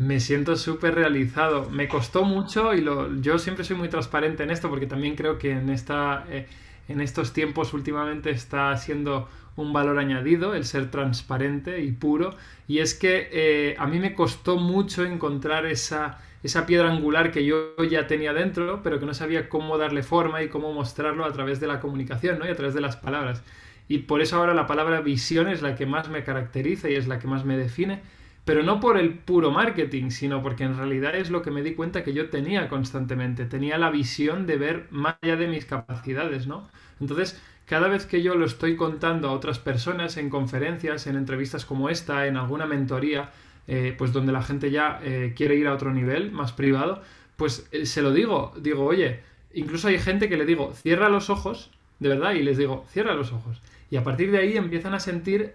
me 0.00 0.18
siento 0.18 0.56
súper 0.56 0.94
realizado. 0.94 1.68
Me 1.68 1.86
costó 1.86 2.24
mucho 2.24 2.72
y 2.72 2.80
lo, 2.80 3.20
yo 3.20 3.38
siempre 3.38 3.64
soy 3.66 3.76
muy 3.76 3.90
transparente 3.90 4.42
en 4.42 4.50
esto 4.50 4.70
porque 4.70 4.86
también 4.86 5.14
creo 5.14 5.38
que 5.38 5.50
en, 5.50 5.68
esta, 5.68 6.24
eh, 6.30 6.48
en 6.88 7.02
estos 7.02 7.34
tiempos 7.34 7.74
últimamente 7.74 8.30
está 8.30 8.74
siendo 8.78 9.28
un 9.56 9.72
valor 9.72 9.98
añadido 9.98 10.54
el 10.54 10.64
ser 10.64 10.90
transparente 10.90 11.82
y 11.82 11.92
puro. 11.92 12.34
Y 12.68 12.78
es 12.78 12.94
que 12.94 13.28
eh, 13.32 13.76
a 13.78 13.86
mí 13.86 13.98
me 13.98 14.14
costó 14.14 14.56
mucho 14.56 15.04
encontrar 15.04 15.66
esa, 15.66 16.18
esa 16.42 16.66
piedra 16.66 16.90
angular 16.90 17.30
que 17.32 17.44
yo 17.44 17.76
ya 17.90 18.06
tenía 18.06 18.32
dentro, 18.32 18.82
pero 18.82 19.00
que 19.00 19.06
no 19.06 19.14
sabía 19.14 19.48
cómo 19.48 19.78
darle 19.78 20.02
forma 20.02 20.42
y 20.42 20.48
cómo 20.48 20.72
mostrarlo 20.72 21.24
a 21.24 21.32
través 21.32 21.60
de 21.60 21.66
la 21.66 21.80
comunicación 21.80 22.38
¿no? 22.38 22.46
y 22.46 22.50
a 22.50 22.56
través 22.56 22.74
de 22.74 22.80
las 22.80 22.96
palabras. 22.96 23.42
Y 23.88 23.98
por 23.98 24.20
eso 24.20 24.36
ahora 24.36 24.54
la 24.54 24.66
palabra 24.66 25.00
visión 25.00 25.48
es 25.48 25.62
la 25.62 25.74
que 25.74 25.86
más 25.86 26.08
me 26.08 26.22
caracteriza 26.24 26.88
y 26.88 26.94
es 26.94 27.08
la 27.08 27.18
que 27.18 27.26
más 27.26 27.44
me 27.44 27.56
define 27.56 28.02
pero 28.44 28.62
no 28.62 28.80
por 28.80 28.98
el 28.98 29.14
puro 29.14 29.50
marketing, 29.50 30.10
sino 30.10 30.42
porque 30.42 30.64
en 30.64 30.76
realidad 30.76 31.14
es 31.14 31.30
lo 31.30 31.42
que 31.42 31.50
me 31.50 31.62
di 31.62 31.74
cuenta 31.74 32.02
que 32.02 32.12
yo 32.12 32.30
tenía 32.30 32.68
constantemente, 32.68 33.44
tenía 33.44 33.78
la 33.78 33.90
visión 33.90 34.46
de 34.46 34.56
ver 34.56 34.86
más 34.90 35.16
allá 35.22 35.36
de 35.36 35.46
mis 35.46 35.66
capacidades, 35.66 36.46
¿no? 36.46 36.68
Entonces, 37.00 37.40
cada 37.70 37.86
vez 37.86 38.04
que 38.04 38.20
yo 38.20 38.34
lo 38.34 38.46
estoy 38.46 38.74
contando 38.74 39.28
a 39.28 39.32
otras 39.32 39.60
personas 39.60 40.16
en 40.16 40.28
conferencias, 40.28 41.06
en 41.06 41.14
entrevistas 41.14 41.64
como 41.64 41.88
esta, 41.88 42.26
en 42.26 42.36
alguna 42.36 42.66
mentoría, 42.66 43.30
eh, 43.68 43.94
pues 43.96 44.12
donde 44.12 44.32
la 44.32 44.42
gente 44.42 44.72
ya 44.72 44.98
eh, 45.04 45.34
quiere 45.36 45.54
ir 45.54 45.68
a 45.68 45.74
otro 45.74 45.92
nivel, 45.92 46.32
más 46.32 46.50
privado, 46.50 47.00
pues 47.36 47.68
eh, 47.70 47.86
se 47.86 48.02
lo 48.02 48.12
digo, 48.12 48.52
digo, 48.60 48.84
oye, 48.84 49.20
incluso 49.54 49.86
hay 49.86 50.00
gente 50.00 50.28
que 50.28 50.36
le 50.36 50.46
digo, 50.46 50.72
cierra 50.74 51.08
los 51.08 51.30
ojos, 51.30 51.70
de 52.00 52.08
verdad, 52.08 52.32
y 52.32 52.42
les 52.42 52.58
digo, 52.58 52.86
cierra 52.90 53.14
los 53.14 53.32
ojos 53.32 53.62
y 53.88 53.96
a 53.96 54.02
partir 54.02 54.32
de 54.32 54.38
ahí 54.38 54.56
empiezan 54.56 54.94
a 54.94 55.00
sentir 55.00 55.54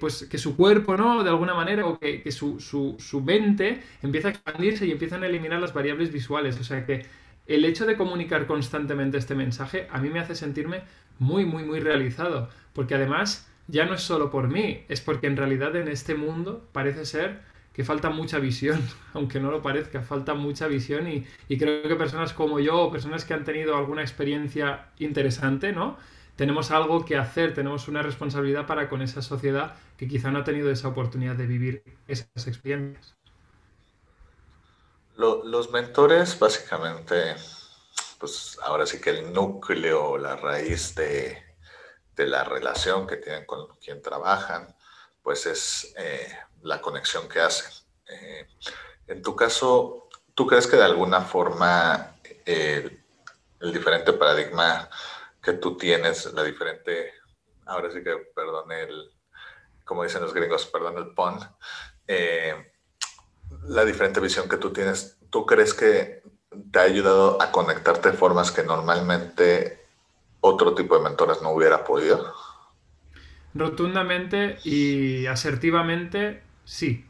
pues 0.00 0.24
que 0.28 0.38
su 0.38 0.56
cuerpo, 0.56 0.96
¿no? 0.96 1.24
De 1.24 1.30
alguna 1.30 1.52
manera, 1.52 1.84
o 1.86 1.98
que, 1.98 2.30
su, 2.30 2.60
su, 2.60 3.20
mente 3.20 3.82
empieza 4.02 4.28
a 4.28 4.30
expandirse 4.30 4.86
y 4.86 4.92
empiezan 4.92 5.24
a 5.24 5.26
eliminar 5.26 5.60
las 5.60 5.74
variables 5.74 6.12
visuales. 6.12 6.60
O 6.60 6.64
sea 6.64 6.86
que 6.86 7.06
el 7.46 7.64
hecho 7.64 7.86
de 7.86 7.96
comunicar 7.96 8.46
constantemente 8.46 9.18
este 9.18 9.34
mensaje 9.34 9.88
a 9.90 9.98
mí 10.00 10.08
me 10.10 10.20
hace 10.20 10.34
sentirme 10.34 10.82
muy, 11.18 11.44
muy, 11.46 11.64
muy 11.64 11.80
realizado. 11.80 12.48
Porque 12.72 12.94
además 12.94 13.48
ya 13.68 13.86
no 13.86 13.94
es 13.94 14.02
solo 14.02 14.30
por 14.30 14.48
mí, 14.48 14.84
es 14.88 15.00
porque 15.00 15.26
en 15.26 15.36
realidad 15.36 15.74
en 15.76 15.88
este 15.88 16.14
mundo 16.14 16.68
parece 16.72 17.04
ser 17.06 17.40
que 17.72 17.84
falta 17.84 18.10
mucha 18.10 18.38
visión, 18.38 18.80
aunque 19.14 19.40
no 19.40 19.50
lo 19.50 19.62
parezca, 19.62 20.02
falta 20.02 20.34
mucha 20.34 20.66
visión 20.66 21.08
y, 21.08 21.26
y 21.48 21.58
creo 21.58 21.88
que 21.88 21.96
personas 21.96 22.32
como 22.32 22.60
yo 22.60 22.78
o 22.80 22.90
personas 22.90 23.24
que 23.24 23.34
han 23.34 23.44
tenido 23.44 23.76
alguna 23.76 24.02
experiencia 24.02 24.88
interesante, 24.98 25.72
¿no? 25.72 25.96
tenemos 26.36 26.70
algo 26.70 27.04
que 27.04 27.16
hacer, 27.16 27.54
tenemos 27.54 27.88
una 27.88 28.02
responsabilidad 28.02 28.66
para 28.66 28.88
con 28.88 29.02
esa 29.02 29.22
sociedad 29.22 29.74
que 29.96 30.06
quizá 30.06 30.30
no 30.30 30.40
ha 30.40 30.44
tenido 30.44 30.70
esa 30.70 30.88
oportunidad 30.88 31.34
de 31.34 31.46
vivir 31.46 31.82
esas 32.06 32.46
experiencias. 32.46 33.15
Los 35.16 35.70
mentores, 35.70 36.38
básicamente, 36.38 37.36
pues 38.18 38.58
ahora 38.62 38.86
sí 38.86 39.00
que 39.00 39.10
el 39.10 39.32
núcleo, 39.32 40.18
la 40.18 40.36
raíz 40.36 40.94
de, 40.94 41.42
de 42.14 42.26
la 42.26 42.44
relación 42.44 43.06
que 43.06 43.16
tienen 43.16 43.46
con 43.46 43.66
quien 43.76 44.02
trabajan, 44.02 44.74
pues 45.22 45.46
es 45.46 45.94
eh, 45.98 46.38
la 46.62 46.80
conexión 46.80 47.28
que 47.28 47.40
hacen. 47.40 47.70
Eh, 48.08 48.46
en 49.06 49.22
tu 49.22 49.34
caso, 49.34 50.08
¿tú 50.34 50.46
crees 50.46 50.66
que 50.66 50.76
de 50.76 50.84
alguna 50.84 51.20
forma 51.20 52.16
el 52.44 53.72
diferente 53.72 54.12
paradigma 54.12 54.88
que 55.42 55.54
tú 55.54 55.76
tienes, 55.76 56.32
la 56.32 56.42
diferente, 56.42 57.12
ahora 57.66 57.90
sí 57.90 58.02
que, 58.02 58.16
perdón, 58.34 58.70
el, 58.72 59.12
como 59.84 60.02
dicen 60.02 60.22
los 60.22 60.34
gringos, 60.34 60.66
perdón 60.66 60.98
el 60.98 61.14
eh, 62.08 62.72
la 63.68 63.84
diferente 63.84 64.20
visión 64.20 64.48
que 64.48 64.56
tú 64.56 64.72
tienes, 64.72 65.18
¿tú 65.30 65.46
crees 65.46 65.74
que 65.74 66.22
te 66.70 66.78
ha 66.78 66.82
ayudado 66.82 67.40
a 67.40 67.50
conectarte 67.50 68.10
de 68.10 68.16
formas 68.16 68.50
que 68.50 68.62
normalmente 68.62 69.84
otro 70.40 70.74
tipo 70.74 70.96
de 70.96 71.04
mentores 71.04 71.42
no 71.42 71.50
hubiera 71.50 71.84
podido? 71.84 72.32
Rotundamente 73.54 74.58
y 74.64 75.26
asertivamente, 75.26 76.42
sí. 76.64 77.04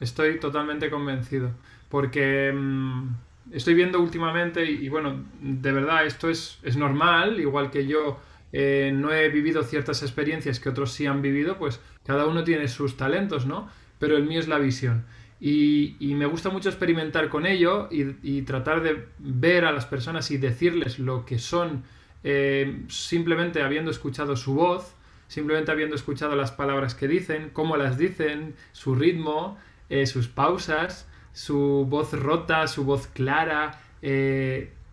Estoy 0.00 0.38
totalmente 0.38 0.90
convencido. 0.90 1.50
Porque 1.88 2.52
mm, 2.54 3.08
estoy 3.52 3.74
viendo 3.74 4.00
últimamente, 4.00 4.64
y, 4.64 4.88
bueno, 4.88 5.24
de 5.40 5.72
verdad, 5.72 6.04
esto 6.04 6.28
es, 6.28 6.58
es 6.62 6.76
normal, 6.76 7.40
igual 7.40 7.70
que 7.70 7.86
yo 7.86 8.20
eh, 8.52 8.92
no 8.94 9.12
he 9.12 9.28
vivido 9.28 9.62
ciertas 9.62 10.02
experiencias 10.02 10.60
que 10.60 10.68
otros 10.68 10.92
sí 10.92 11.06
han 11.06 11.22
vivido, 11.22 11.58
pues 11.58 11.80
cada 12.04 12.26
uno 12.26 12.44
tiene 12.44 12.68
sus 12.68 12.96
talentos, 12.96 13.46
¿no? 13.46 13.68
Pero 13.98 14.16
el 14.16 14.24
mío 14.24 14.40
es 14.40 14.48
la 14.48 14.58
visión. 14.58 15.04
Y, 15.40 15.96
me 16.00 16.26
gusta 16.26 16.50
mucho 16.50 16.68
experimentar 16.68 17.28
con 17.28 17.46
ello 17.46 17.88
y, 17.90 18.42
tratar 18.42 18.82
de 18.82 19.06
ver 19.18 19.64
a 19.64 19.72
las 19.72 19.86
personas 19.86 20.30
y 20.30 20.38
decirles 20.38 20.98
lo 20.98 21.24
que 21.24 21.38
son 21.38 21.84
eh, 22.24 22.82
simplemente 22.88 23.62
habiendo 23.62 23.90
escuchado 23.90 24.36
su 24.36 24.54
voz, 24.54 24.94
simplemente 25.28 25.70
habiendo 25.70 25.94
escuchado 25.94 26.34
las 26.34 26.50
palabras 26.50 26.94
que 26.94 27.06
dicen, 27.06 27.50
cómo 27.52 27.76
las 27.76 27.98
dicen, 27.98 28.54
su 28.72 28.94
ritmo, 28.94 29.58
eh, 29.88 30.06
sus 30.06 30.28
pausas, 30.28 31.08
su 31.32 31.86
voz 31.88 32.12
rota, 32.12 32.66
su 32.66 32.84
voz 32.84 33.06
clara, 33.06 33.80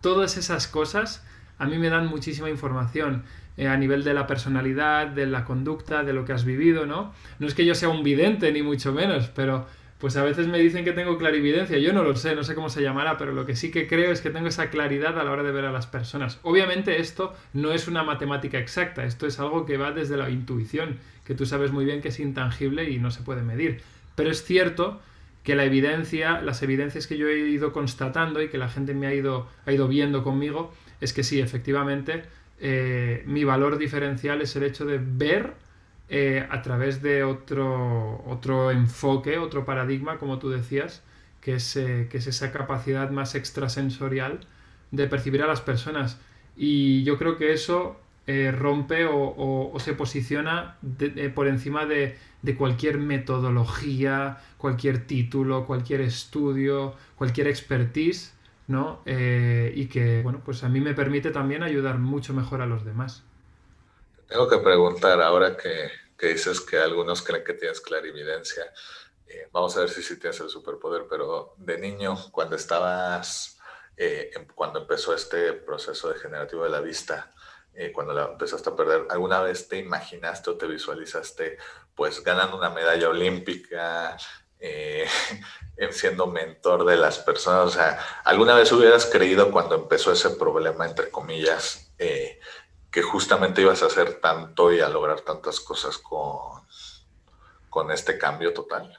todas 0.01 0.37
esas 0.37 0.67
cosas 0.67 1.25
a 1.57 1.65
mí 1.65 1.77
me 1.77 1.89
dan 1.89 2.07
muchísima 2.07 2.49
información. 2.49 3.23
Eh, 3.57 3.67
a 3.69 3.77
nivel 3.77 4.03
de 4.03 4.13
la 4.13 4.27
personalidad, 4.27 5.07
de 5.07 5.25
la 5.27 5.45
conducta, 5.45 6.03
de 6.03 6.11
lo 6.11 6.25
que 6.25 6.33
has 6.33 6.43
vivido, 6.43 6.85
¿no? 6.85 7.13
No 7.39 7.47
es 7.47 7.53
que 7.53 7.65
yo 7.65 7.73
sea 7.73 7.87
un 7.87 8.03
vidente, 8.03 8.51
ni 8.51 8.61
mucho 8.61 8.91
menos, 8.91 9.29
pero 9.29 9.65
pues 9.99 10.17
a 10.17 10.23
veces 10.23 10.47
me 10.47 10.59
dicen 10.59 10.83
que 10.83 10.91
tengo 10.91 11.17
clarividencia. 11.17 11.77
Yo 11.77 11.93
no 11.93 12.03
lo 12.03 12.15
sé, 12.15 12.35
no 12.35 12.43
sé 12.43 12.53
cómo 12.53 12.69
se 12.69 12.81
llamará, 12.81 13.17
pero 13.17 13.31
lo 13.31 13.45
que 13.45 13.55
sí 13.55 13.71
que 13.71 13.87
creo 13.87 14.11
es 14.11 14.21
que 14.21 14.29
tengo 14.29 14.47
esa 14.47 14.69
claridad 14.69 15.17
a 15.17 15.23
la 15.23 15.31
hora 15.31 15.43
de 15.43 15.51
ver 15.51 15.65
a 15.65 15.71
las 15.71 15.87
personas. 15.87 16.39
Obviamente 16.43 16.99
esto 16.99 17.33
no 17.53 17.71
es 17.71 17.87
una 17.87 18.03
matemática 18.03 18.59
exacta, 18.59 19.05
esto 19.05 19.25
es 19.25 19.39
algo 19.39 19.65
que 19.65 19.77
va 19.77 19.91
desde 19.91 20.17
la 20.17 20.29
intuición, 20.29 20.97
que 21.23 21.33
tú 21.33 21.45
sabes 21.45 21.71
muy 21.71 21.85
bien 21.85 22.01
que 22.01 22.09
es 22.09 22.19
intangible 22.19 22.89
y 22.89 22.99
no 22.99 23.09
se 23.09 23.23
puede 23.23 23.41
medir. 23.41 23.81
Pero 24.15 24.29
es 24.29 24.43
cierto 24.43 24.99
que 25.43 25.55
la 25.55 25.63
evidencia, 25.63 26.41
las 26.41 26.61
evidencias 26.61 27.07
que 27.07 27.17
yo 27.17 27.29
he 27.29 27.37
ido 27.37 27.71
constatando 27.71 28.41
y 28.41 28.49
que 28.49 28.57
la 28.57 28.67
gente 28.67 28.93
me 28.93 29.07
ha 29.07 29.13
ido, 29.13 29.47
ha 29.65 29.71
ido 29.71 29.87
viendo 29.87 30.23
conmigo, 30.23 30.73
es 30.99 31.13
que 31.13 31.23
sí, 31.23 31.39
efectivamente, 31.39 32.23
eh, 32.59 33.23
mi 33.27 33.43
valor 33.43 33.77
diferencial 33.77 34.41
es 34.41 34.55
el 34.55 34.63
hecho 34.63 34.85
de 34.85 34.99
ver 35.01 35.53
eh, 36.09 36.47
a 36.49 36.61
través 36.61 37.01
de 37.01 37.23
otro, 37.23 38.23
otro 38.27 38.71
enfoque, 38.71 39.37
otro 39.37 39.65
paradigma, 39.65 40.17
como 40.17 40.39
tú 40.39 40.49
decías, 40.49 41.03
que 41.41 41.55
es, 41.55 41.75
eh, 41.75 42.07
que 42.09 42.17
es 42.17 42.27
esa 42.27 42.51
capacidad 42.51 43.09
más 43.09 43.35
extrasensorial 43.35 44.41
de 44.91 45.07
percibir 45.07 45.41
a 45.43 45.47
las 45.47 45.61
personas. 45.61 46.19
Y 46.55 47.03
yo 47.03 47.17
creo 47.17 47.37
que 47.37 47.53
eso 47.53 47.99
rompe 48.57 49.05
o, 49.07 49.71
se 49.77 49.93
posiciona 49.93 50.77
por 51.35 51.47
encima 51.47 51.85
de, 51.85 52.17
cualquier 52.57 52.97
metodología, 52.97 54.39
cualquier 54.57 55.05
título, 55.05 55.67
cualquier 55.67 56.01
estudio, 56.01 56.95
cualquier 57.17 57.47
expertise 57.47 58.35
¿no? 58.67 59.01
Eh, 59.05 59.73
y 59.75 59.85
que, 59.85 60.21
bueno, 60.23 60.41
pues 60.43 60.63
a 60.63 60.69
mí 60.69 60.81
me 60.81 60.93
permite 60.93 61.31
también 61.31 61.63
ayudar 61.63 61.99
mucho 61.99 62.33
mejor 62.33 62.61
a 62.61 62.65
los 62.65 62.85
demás. 62.85 63.23
Tengo 64.27 64.47
que 64.47 64.57
preguntar 64.57 65.21
ahora 65.21 65.55
que, 65.55 65.89
dices 66.17 66.61
que 66.61 66.79
algunos 66.79 67.21
creen 67.21 67.43
que 67.43 67.53
tienes 67.53 67.81
clarividencia. 67.81 68.65
Eh, 69.27 69.47
vamos 69.51 69.75
a 69.77 69.81
ver 69.81 69.89
si 69.89 70.01
sí 70.01 70.19
tienes 70.19 70.39
el 70.39 70.49
superpoder, 70.49 71.05
pero 71.09 71.53
de 71.57 71.77
niño, 71.77 72.17
cuando 72.31 72.55
estabas, 72.55 73.59
eh, 73.97 74.31
em, 74.33 74.47
cuando 74.55 74.79
empezó 74.79 75.13
este 75.13 75.53
proceso 75.53 76.09
degenerativo 76.09 76.63
de 76.63 76.69
la 76.69 76.81
vista, 76.81 77.31
cuando 77.93 78.13
la 78.13 78.23
empezaste 78.23 78.69
a 78.69 78.75
perder, 78.75 79.05
¿alguna 79.09 79.41
vez 79.41 79.67
te 79.67 79.77
imaginaste 79.77 80.49
o 80.49 80.55
te 80.55 80.65
visualizaste 80.65 81.57
pues 81.93 82.23
ganando 82.23 82.57
una 82.57 82.69
medalla 82.69 83.09
olímpica, 83.09 84.17
eh, 84.59 85.05
siendo 85.91 86.27
mentor 86.27 86.85
de 86.85 86.97
las 86.97 87.19
personas. 87.19 87.67
O 87.67 87.69
sea, 87.69 87.99
¿alguna 88.23 88.55
vez 88.55 88.71
hubieras 88.71 89.05
creído 89.05 89.51
cuando 89.51 89.75
empezó 89.75 90.11
ese 90.11 90.31
problema, 90.31 90.85
entre 90.85 91.09
comillas, 91.09 91.91
eh, 91.97 92.39
que 92.95 93.01
justamente 93.01 93.61
ibas 93.61 93.83
a 93.83 93.87
hacer 93.87 94.21
tanto 94.21 94.71
y 94.71 94.79
a 94.79 94.87
lograr 94.87 95.19
tantas 95.19 95.59
cosas 95.59 95.97
con, 95.97 96.61
con 97.69 97.91
este 97.91 98.17
cambio 98.17 98.53
total? 98.53 98.89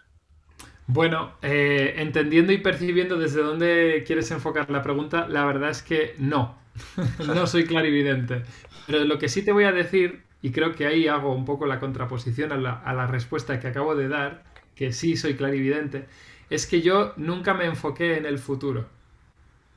Bueno, 0.86 1.32
eh, 1.40 1.94
entendiendo 1.96 2.52
y 2.52 2.58
percibiendo 2.58 3.16
desde 3.16 3.40
dónde 3.40 4.04
quieres 4.06 4.30
enfocar 4.32 4.70
la 4.70 4.82
pregunta, 4.82 5.26
la 5.28 5.46
verdad 5.46 5.70
es 5.70 5.82
que 5.82 6.14
no, 6.18 6.58
no 7.26 7.46
soy 7.46 7.64
clarividente. 7.64 8.42
Pero 8.86 9.02
lo 9.06 9.18
que 9.18 9.30
sí 9.30 9.42
te 9.42 9.52
voy 9.52 9.64
a 9.64 9.72
decir, 9.72 10.24
y 10.42 10.52
creo 10.52 10.74
que 10.74 10.86
ahí 10.86 11.08
hago 11.08 11.34
un 11.34 11.46
poco 11.46 11.64
la 11.64 11.80
contraposición 11.80 12.52
a 12.52 12.58
la, 12.58 12.72
a 12.74 12.92
la 12.92 13.06
respuesta 13.06 13.58
que 13.60 13.68
acabo 13.68 13.94
de 13.94 14.08
dar, 14.08 14.44
que 14.74 14.92
sí 14.92 15.16
soy 15.16 15.36
clarividente, 15.36 16.04
es 16.50 16.66
que 16.66 16.82
yo 16.82 17.14
nunca 17.16 17.54
me 17.54 17.64
enfoqué 17.64 18.18
en 18.18 18.26
el 18.26 18.38
futuro. 18.38 18.84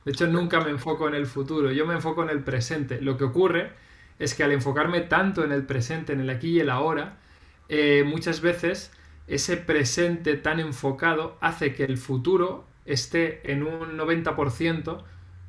De 0.04 0.12
hecho, 0.12 0.26
nunca 0.26 0.60
me 0.60 0.68
enfoco 0.68 1.08
en 1.08 1.14
el 1.14 1.24
futuro, 1.24 1.72
yo 1.72 1.86
me 1.86 1.94
enfoco 1.94 2.22
en 2.22 2.28
el 2.28 2.44
presente. 2.44 3.00
Lo 3.00 3.16
que 3.16 3.24
ocurre 3.24 3.88
es 4.20 4.34
que 4.34 4.44
al 4.44 4.52
enfocarme 4.52 5.00
tanto 5.00 5.42
en 5.42 5.50
el 5.50 5.64
presente, 5.64 6.12
en 6.12 6.20
el 6.20 6.30
aquí 6.30 6.50
y 6.50 6.60
el 6.60 6.70
ahora, 6.70 7.16
eh, 7.68 8.04
muchas 8.06 8.40
veces 8.40 8.92
ese 9.26 9.56
presente 9.56 10.36
tan 10.36 10.60
enfocado 10.60 11.36
hace 11.40 11.74
que 11.74 11.84
el 11.84 11.98
futuro 11.98 12.66
esté 12.84 13.50
en 13.50 13.64
un 13.64 13.96
90% 13.96 15.02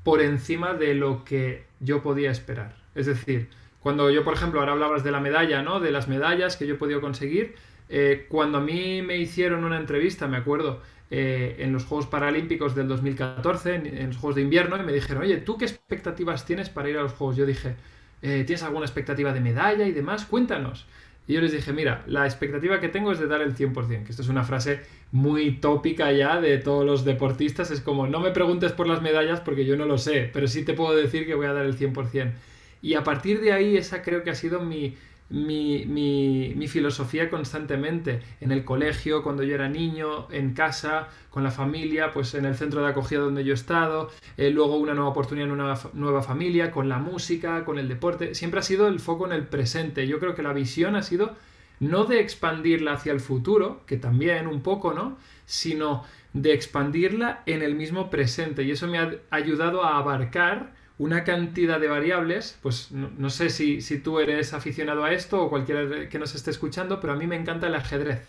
por 0.03 0.21
encima 0.21 0.73
de 0.73 0.95
lo 0.95 1.23
que 1.23 1.65
yo 1.79 2.01
podía 2.01 2.31
esperar. 2.31 2.75
Es 2.95 3.05
decir, 3.05 3.49
cuando 3.81 4.09
yo, 4.09 4.23
por 4.23 4.33
ejemplo, 4.33 4.59
ahora 4.59 4.73
hablabas 4.73 5.03
de 5.03 5.11
la 5.11 5.19
medalla, 5.19 5.61
¿no? 5.63 5.79
De 5.79 5.91
las 5.91 6.07
medallas 6.07 6.55
que 6.55 6.65
yo 6.65 6.75
he 6.75 6.77
podido 6.77 7.01
conseguir, 7.01 7.55
eh, 7.89 8.25
cuando 8.29 8.59
a 8.59 8.61
mí 8.61 9.01
me 9.01 9.17
hicieron 9.17 9.65
una 9.65 9.77
entrevista, 9.77 10.27
me 10.27 10.37
acuerdo, 10.37 10.81
eh, 11.09 11.57
en 11.59 11.73
los 11.73 11.83
Juegos 11.83 12.07
Paralímpicos 12.07 12.73
del 12.73 12.87
2014, 12.87 13.75
en, 13.75 14.07
los 14.07 14.17
Juegos 14.17 14.35
de 14.35 14.43
Invierno, 14.43 14.77
y 14.77 14.83
me 14.83 14.93
dijeron, 14.93 15.23
oye, 15.23 15.37
¿tú 15.37 15.57
qué 15.57 15.65
expectativas 15.65 16.45
tienes 16.45 16.69
para 16.69 16.89
ir 16.89 16.97
a 16.97 17.01
los 17.01 17.11
Juegos? 17.11 17.35
Yo 17.35 17.45
dije, 17.45 17.75
eh, 18.21 18.43
¿tienes 18.45 18.63
alguna 18.63 18.85
expectativa 18.85 19.33
de 19.33 19.39
medalla 19.39 19.85
y 19.87 19.91
demás? 19.91 20.25
Cuéntanos. 20.25 20.85
Y 21.27 21.33
yo 21.33 21.41
les 21.41 21.51
dije, 21.51 21.71
mira, 21.71 22.03
la 22.07 22.25
expectativa 22.25 22.79
que 22.79 22.89
tengo 22.89 23.11
es 23.11 23.19
de 23.19 23.27
dar 23.27 23.41
el 23.41 23.55
100%, 23.55 24.03
que 24.03 24.09
esto 24.09 24.21
es 24.21 24.29
una 24.29 24.43
frase 24.43 24.81
muy 25.11 25.51
tópica 25.57 26.11
ya 26.11 26.41
de 26.41 26.57
todos 26.57 26.85
los 26.85 27.05
deportistas, 27.05 27.71
es 27.71 27.79
como, 27.79 28.07
no 28.07 28.19
me 28.19 28.31
preguntes 28.31 28.71
por 28.71 28.87
las 28.87 29.01
medallas 29.01 29.39
porque 29.39 29.65
yo 29.65 29.77
no 29.77 29.85
lo 29.85 29.97
sé, 29.97 30.29
pero 30.33 30.47
sí 30.47 30.65
te 30.65 30.73
puedo 30.73 30.95
decir 30.95 31.25
que 31.25 31.35
voy 31.35 31.45
a 31.45 31.53
dar 31.53 31.65
el 31.65 31.77
100%. 31.77 32.31
Y 32.81 32.95
a 32.95 33.03
partir 33.03 33.41
de 33.41 33.53
ahí, 33.53 33.77
esa 33.77 34.01
creo 34.01 34.23
que 34.23 34.31
ha 34.31 34.35
sido 34.35 34.59
mi, 34.61 34.97
mi, 35.31 35.85
mi, 35.85 36.67
filosofía 36.67 37.29
constantemente 37.29 38.21
en 38.41 38.51
el 38.51 38.65
colegio, 38.65 39.23
cuando 39.23 39.43
yo 39.43 39.55
era 39.55 39.69
niño, 39.69 40.27
en 40.29 40.53
casa, 40.53 41.07
con 41.29 41.43
la 41.43 41.51
familia, 41.51 42.11
pues 42.11 42.33
en 42.33 42.45
el 42.45 42.55
centro 42.55 42.81
de 42.81 42.89
acogida 42.89 43.21
donde 43.21 43.43
yo 43.43 43.51
he 43.51 43.55
estado, 43.55 44.09
eh, 44.37 44.49
luego 44.49 44.75
una 44.75 44.93
nueva 44.93 45.09
oportunidad 45.09 45.47
en 45.47 45.53
una 45.53 45.75
nueva 45.93 46.21
familia, 46.21 46.71
con 46.71 46.89
la 46.89 46.99
música, 46.99 47.63
con 47.63 47.79
el 47.79 47.87
deporte. 47.87 48.35
Siempre 48.35 48.59
ha 48.59 48.63
sido 48.63 48.87
el 48.87 48.99
foco 48.99 49.25
en 49.25 49.31
el 49.31 49.47
presente. 49.47 50.05
Yo 50.07 50.19
creo 50.19 50.35
que 50.35 50.43
la 50.43 50.53
visión 50.53 50.95
ha 50.95 51.01
sido 51.01 51.35
no 51.79 52.05
de 52.05 52.19
expandirla 52.19 52.93
hacia 52.93 53.11
el 53.11 53.21
futuro, 53.21 53.81
que 53.87 53.97
también 53.97 54.47
un 54.47 54.61
poco, 54.61 54.93
¿no? 54.93 55.17
Sino 55.45 56.03
de 56.33 56.53
expandirla 56.53 57.41
en 57.45 57.61
el 57.61 57.75
mismo 57.75 58.09
presente. 58.09 58.63
Y 58.63 58.71
eso 58.71 58.87
me 58.87 58.99
ha 58.99 59.11
ayudado 59.31 59.83
a 59.83 59.97
abarcar 59.97 60.73
una 61.01 61.23
cantidad 61.23 61.79
de 61.79 61.87
variables, 61.87 62.59
pues 62.61 62.91
no, 62.91 63.29
sé 63.31 63.49
si, 63.49 63.81
tú 64.03 64.19
eres 64.19 64.53
aficionado 64.53 65.03
a 65.03 65.11
esto 65.11 65.41
o 65.41 65.49
cualquiera 65.49 66.07
que 66.07 66.19
nos 66.19 66.35
esté 66.35 66.51
escuchando, 66.51 66.99
pero 66.99 67.13
a 67.13 67.15
mí 67.15 67.25
me 67.25 67.35
encanta 67.35 67.65
el 67.65 67.73
ajedrez. 67.73 68.21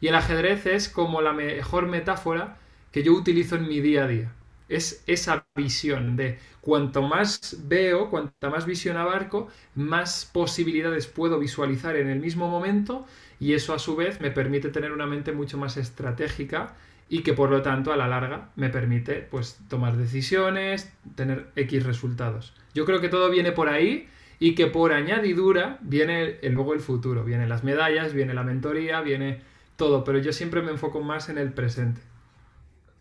Y 0.00 0.08
el 0.08 0.14
ajedrez 0.14 0.64
es 0.64 0.88
como 0.88 1.20
la 1.20 1.34
mejor 1.34 1.86
metáfora 1.86 2.56
que 2.92 3.02
yo 3.02 3.12
utilizo 3.12 3.56
en 3.56 3.68
mi 3.68 3.80
día 3.80 4.04
a 4.04 4.08
día. 4.08 4.32
Es 4.70 5.04
esa 5.06 5.44
visión 5.54 6.16
de 6.16 6.38
cuanto 6.62 7.02
más 7.02 7.58
veo, 7.68 8.08
cuanta 8.08 8.48
más 8.48 8.64
visión 8.64 8.96
abarco, 8.96 9.48
más 9.74 10.30
posibilidades 10.32 11.06
puedo 11.06 11.38
visualizar 11.38 11.94
en 11.96 12.08
el 12.08 12.20
mismo 12.20 12.48
momento 12.48 13.06
y 13.38 13.52
eso 13.52 13.74
a 13.74 13.78
su 13.78 13.96
vez 13.96 14.18
me 14.22 14.30
permite 14.30 14.70
tener 14.70 14.92
una 14.92 15.06
mente 15.06 15.32
mucho 15.32 15.58
más 15.58 15.76
estratégica 15.76 16.74
y 17.08 17.22
que 17.22 17.32
por 17.32 17.50
lo 17.50 17.62
tanto 17.62 17.92
a 17.92 17.96
la 17.96 18.08
larga 18.08 18.50
me 18.56 18.68
permite 18.68 19.26
pues 19.30 19.58
tomar 19.68 19.96
decisiones, 19.96 20.92
tener 21.14 21.48
X 21.56 21.84
resultados. 21.84 22.52
Yo 22.74 22.84
creo 22.84 23.00
que 23.00 23.08
todo 23.08 23.30
viene 23.30 23.52
por 23.52 23.68
ahí 23.68 24.08
y 24.38 24.54
que 24.54 24.66
por 24.66 24.92
añadidura 24.92 25.78
viene 25.80 26.38
luego 26.42 26.74
el 26.74 26.80
futuro, 26.80 27.24
vienen 27.24 27.48
las 27.48 27.64
medallas, 27.64 28.12
viene 28.12 28.34
la 28.34 28.42
mentoría, 28.42 29.00
viene 29.00 29.42
todo, 29.76 30.04
pero 30.04 30.18
yo 30.18 30.32
siempre 30.32 30.62
me 30.62 30.72
enfoco 30.72 31.00
más 31.00 31.28
en 31.28 31.38
el 31.38 31.52
presente. 31.52 32.00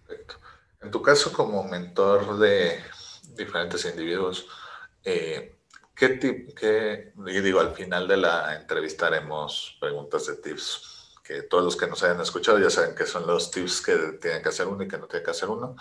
Perfecto. 0.08 0.36
En 0.82 0.92
tu 0.92 1.02
caso 1.02 1.34
como 1.34 1.64
mentor 1.64 2.38
de 2.38 2.80
diferentes 3.36 3.86
individuos, 3.86 4.48
eh, 5.04 5.56
¿qué, 5.96 6.10
tip, 6.10 6.58
qué, 6.58 7.12
digo, 7.42 7.60
al 7.60 7.74
final 7.74 8.08
de 8.08 8.18
la 8.18 8.56
entrevista 8.56 9.08
haremos 9.08 9.78
preguntas 9.80 10.28
de 10.28 10.36
tips, 10.36 10.95
que 11.26 11.42
todos 11.42 11.64
los 11.64 11.76
que 11.76 11.88
nos 11.88 12.04
hayan 12.04 12.22
escuchado 12.22 12.60
ya 12.60 12.70
saben 12.70 12.96
que 12.96 13.06
son 13.06 13.26
los 13.26 13.50
tips 13.50 13.82
que 13.82 13.96
tienen 14.22 14.44
que 14.44 14.50
hacer 14.50 14.68
uno 14.68 14.84
y 14.84 14.88
que 14.88 14.98
no 14.98 15.08
tienen 15.08 15.26
que 15.26 15.32
hacer 15.32 15.50
uno, 15.50 15.76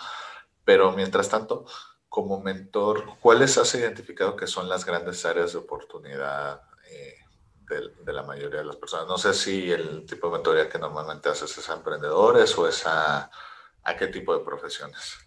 pero 0.63 0.91
mientras 0.93 1.29
tanto, 1.29 1.65
como 2.09 2.41
mentor, 2.41 3.03
¿cuáles 3.21 3.57
has 3.59 3.75
identificado 3.75 4.35
que 4.35 4.47
son 4.47 4.67
las 4.67 4.85
grandes 4.85 5.23
áreas 5.25 5.53
de 5.53 5.59
oportunidad 5.59 6.63
eh, 6.89 7.15
de, 8.03 8.13
la 8.13 8.23
mayoría 8.23 8.59
de 8.59 8.65
las 8.65 8.77
personas? 8.77 9.07
No 9.07 9.19
sé 9.19 9.35
si 9.35 9.71
el 9.71 10.05
tipo 10.07 10.27
de 10.27 10.33
mentoría 10.33 10.67
que 10.67 10.79
normalmente 10.79 11.29
haces 11.29 11.55
es 11.55 11.69
a 11.69 11.75
emprendedores 11.75 12.57
o 12.57 12.67
es 12.67 12.87
a, 12.87 13.29
a 13.83 13.95
qué 13.95 14.07
tipo 14.07 14.35
de 14.35 14.43
profesiones. 14.43 15.19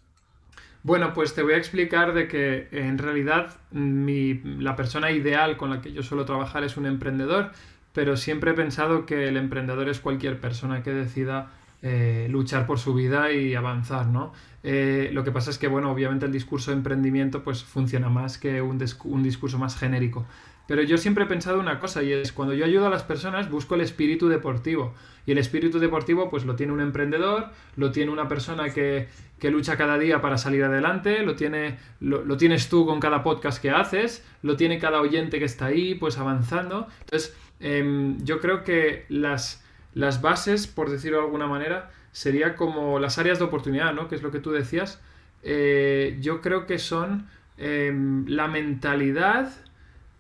Bueno, 0.83 1.13
pues 1.13 1.35
te 1.35 1.43
voy 1.43 1.55
a 1.55 1.59
explicar 1.59 2.15
de 2.15 2.29
que 2.29 2.69
en 2.73 2.99
realidad 2.99 3.57
mi, 3.71 4.35
la 4.59 4.75
persona 4.75 5.11
ideal 5.11 5.57
con 5.57 5.71
la 5.71 5.81
que 5.81 5.93
yo 5.93 6.03
suelo 6.03 6.25
trabajar 6.25 6.65
es 6.65 6.77
un 6.77 6.87
emprendedor, 6.87 7.53
pero 7.99 8.17
siempre 8.17 8.53
he 8.53 8.55
pensado 8.55 9.07
que 9.07 9.27
el 9.27 9.37
emprendedor 9.37 9.89
es 9.89 9.99
cualquier 9.99 10.41
persona 10.41 10.85
que 10.85 10.93
decida 10.93 11.51
eh, 11.83 12.29
luchar 12.31 12.65
por 12.65 12.79
su 12.79 12.95
vida 12.95 13.33
y 13.33 13.57
avanzar, 13.57 14.07
¿no? 14.07 14.33
Eh, 14.63 15.11
lo 15.13 15.25
que 15.25 15.33
pasa 15.33 15.51
es 15.51 15.59
que, 15.59 15.67
bueno, 15.67 15.91
obviamente 15.91 16.25
el 16.25 16.31
discurso 16.31 16.71
de 16.71 16.77
emprendimiento 16.77 17.43
pues 17.43 17.65
funciona 17.65 18.09
más 18.09 18.39
que 18.39 18.63
un, 18.63 18.79
discurso 18.79 19.59
más 19.59 19.77
genérico. 19.77 20.25
Pero 20.69 20.83
yo 20.83 20.97
siempre 20.97 21.25
he 21.25 21.27
pensado 21.27 21.59
una 21.59 21.81
cosa 21.81 22.05
y 22.05 22.13
es 22.13 22.31
cuando 22.33 22.55
yo 22.55 22.65
ayudo 22.65 22.87
a 22.87 22.91
las 22.91 23.03
personas 23.03 23.51
busco 23.51 23.75
el 23.75 23.81
espíritu 23.81 24.29
deportivo. 24.29 24.95
Y 25.27 25.33
el 25.33 25.39
espíritu 25.39 25.81
deportivo 25.81 26.31
pues 26.31 26.45
lo 26.45 26.55
tiene 26.55 26.73
un 26.73 26.81
emprendedor, 26.81 27.49
lo 27.75 27.91
tiene 27.91 28.13
una 28.13 28.29
persona 28.29 28.71
que, 28.71 29.09
que 29.41 29.51
lucha 29.51 29.77
cada 29.77 29.99
día 29.99 30.21
para 30.21 30.39
salir 30.39 30.63
adelante, 30.63 31.25
lo, 31.25 31.35
tiene, 31.35 31.79
lo, 31.99 32.25
lo, 32.25 32.37
tienes 32.37 32.69
tú 32.69 32.87
con 32.87 33.01
cada 33.01 33.25
podcast 33.25 33.61
que 33.61 33.71
haces, 33.71 34.25
lo 34.43 34.57
tiene 34.57 34.79
cada 34.79 35.01
oyente 35.01 35.41
que 35.41 35.47
está 35.47 35.67
ahí 35.67 35.97
pues 35.97 36.17
avanzando. 36.17 36.87
Entonces, 37.01 37.37
eh, 37.61 38.15
yo 38.23 38.41
creo 38.41 38.65
que 38.65 39.07
las 39.09 39.65
las 39.99 40.23
bases, 40.23 40.69
por 40.69 40.91
decirlo 40.91 41.19
de 41.19 41.25
alguna 41.25 41.49
manera, 41.49 41.91
sería 42.13 42.55
como 42.55 43.01
las 43.01 43.19
áreas 43.19 43.41
de 43.41 43.45
oportunidad, 43.47 43.93
¿no? 43.95 44.09
Que 44.09 44.15
es 44.15 44.23
lo 44.23 44.31
que 44.31 44.39
tú 44.39 44.53
decías. 44.53 45.01
Eh, 45.43 46.19
yo 46.21 46.41
creo 46.41 46.67
que 46.67 46.79
son 46.79 47.27
em, 47.57 48.25
la 48.29 48.47
mentalidad 48.47 49.51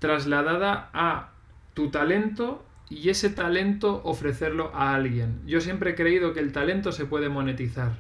trasladada 0.01 0.91
a 0.93 1.31
tu 1.75 1.91
talento 1.91 2.65
y 2.91 3.11
ese 3.11 3.31
talento 3.31 4.01
ofrecerlo 4.05 4.73
a 4.75 4.95
alguien. 4.95 5.43
Yo 5.47 5.61
siempre 5.61 5.91
he 5.91 5.95
creído 5.95 6.33
que 6.33 6.41
el 6.41 6.53
talento 6.53 6.91
se 6.91 7.05
puede 7.05 7.29
monetizar. 7.29 7.93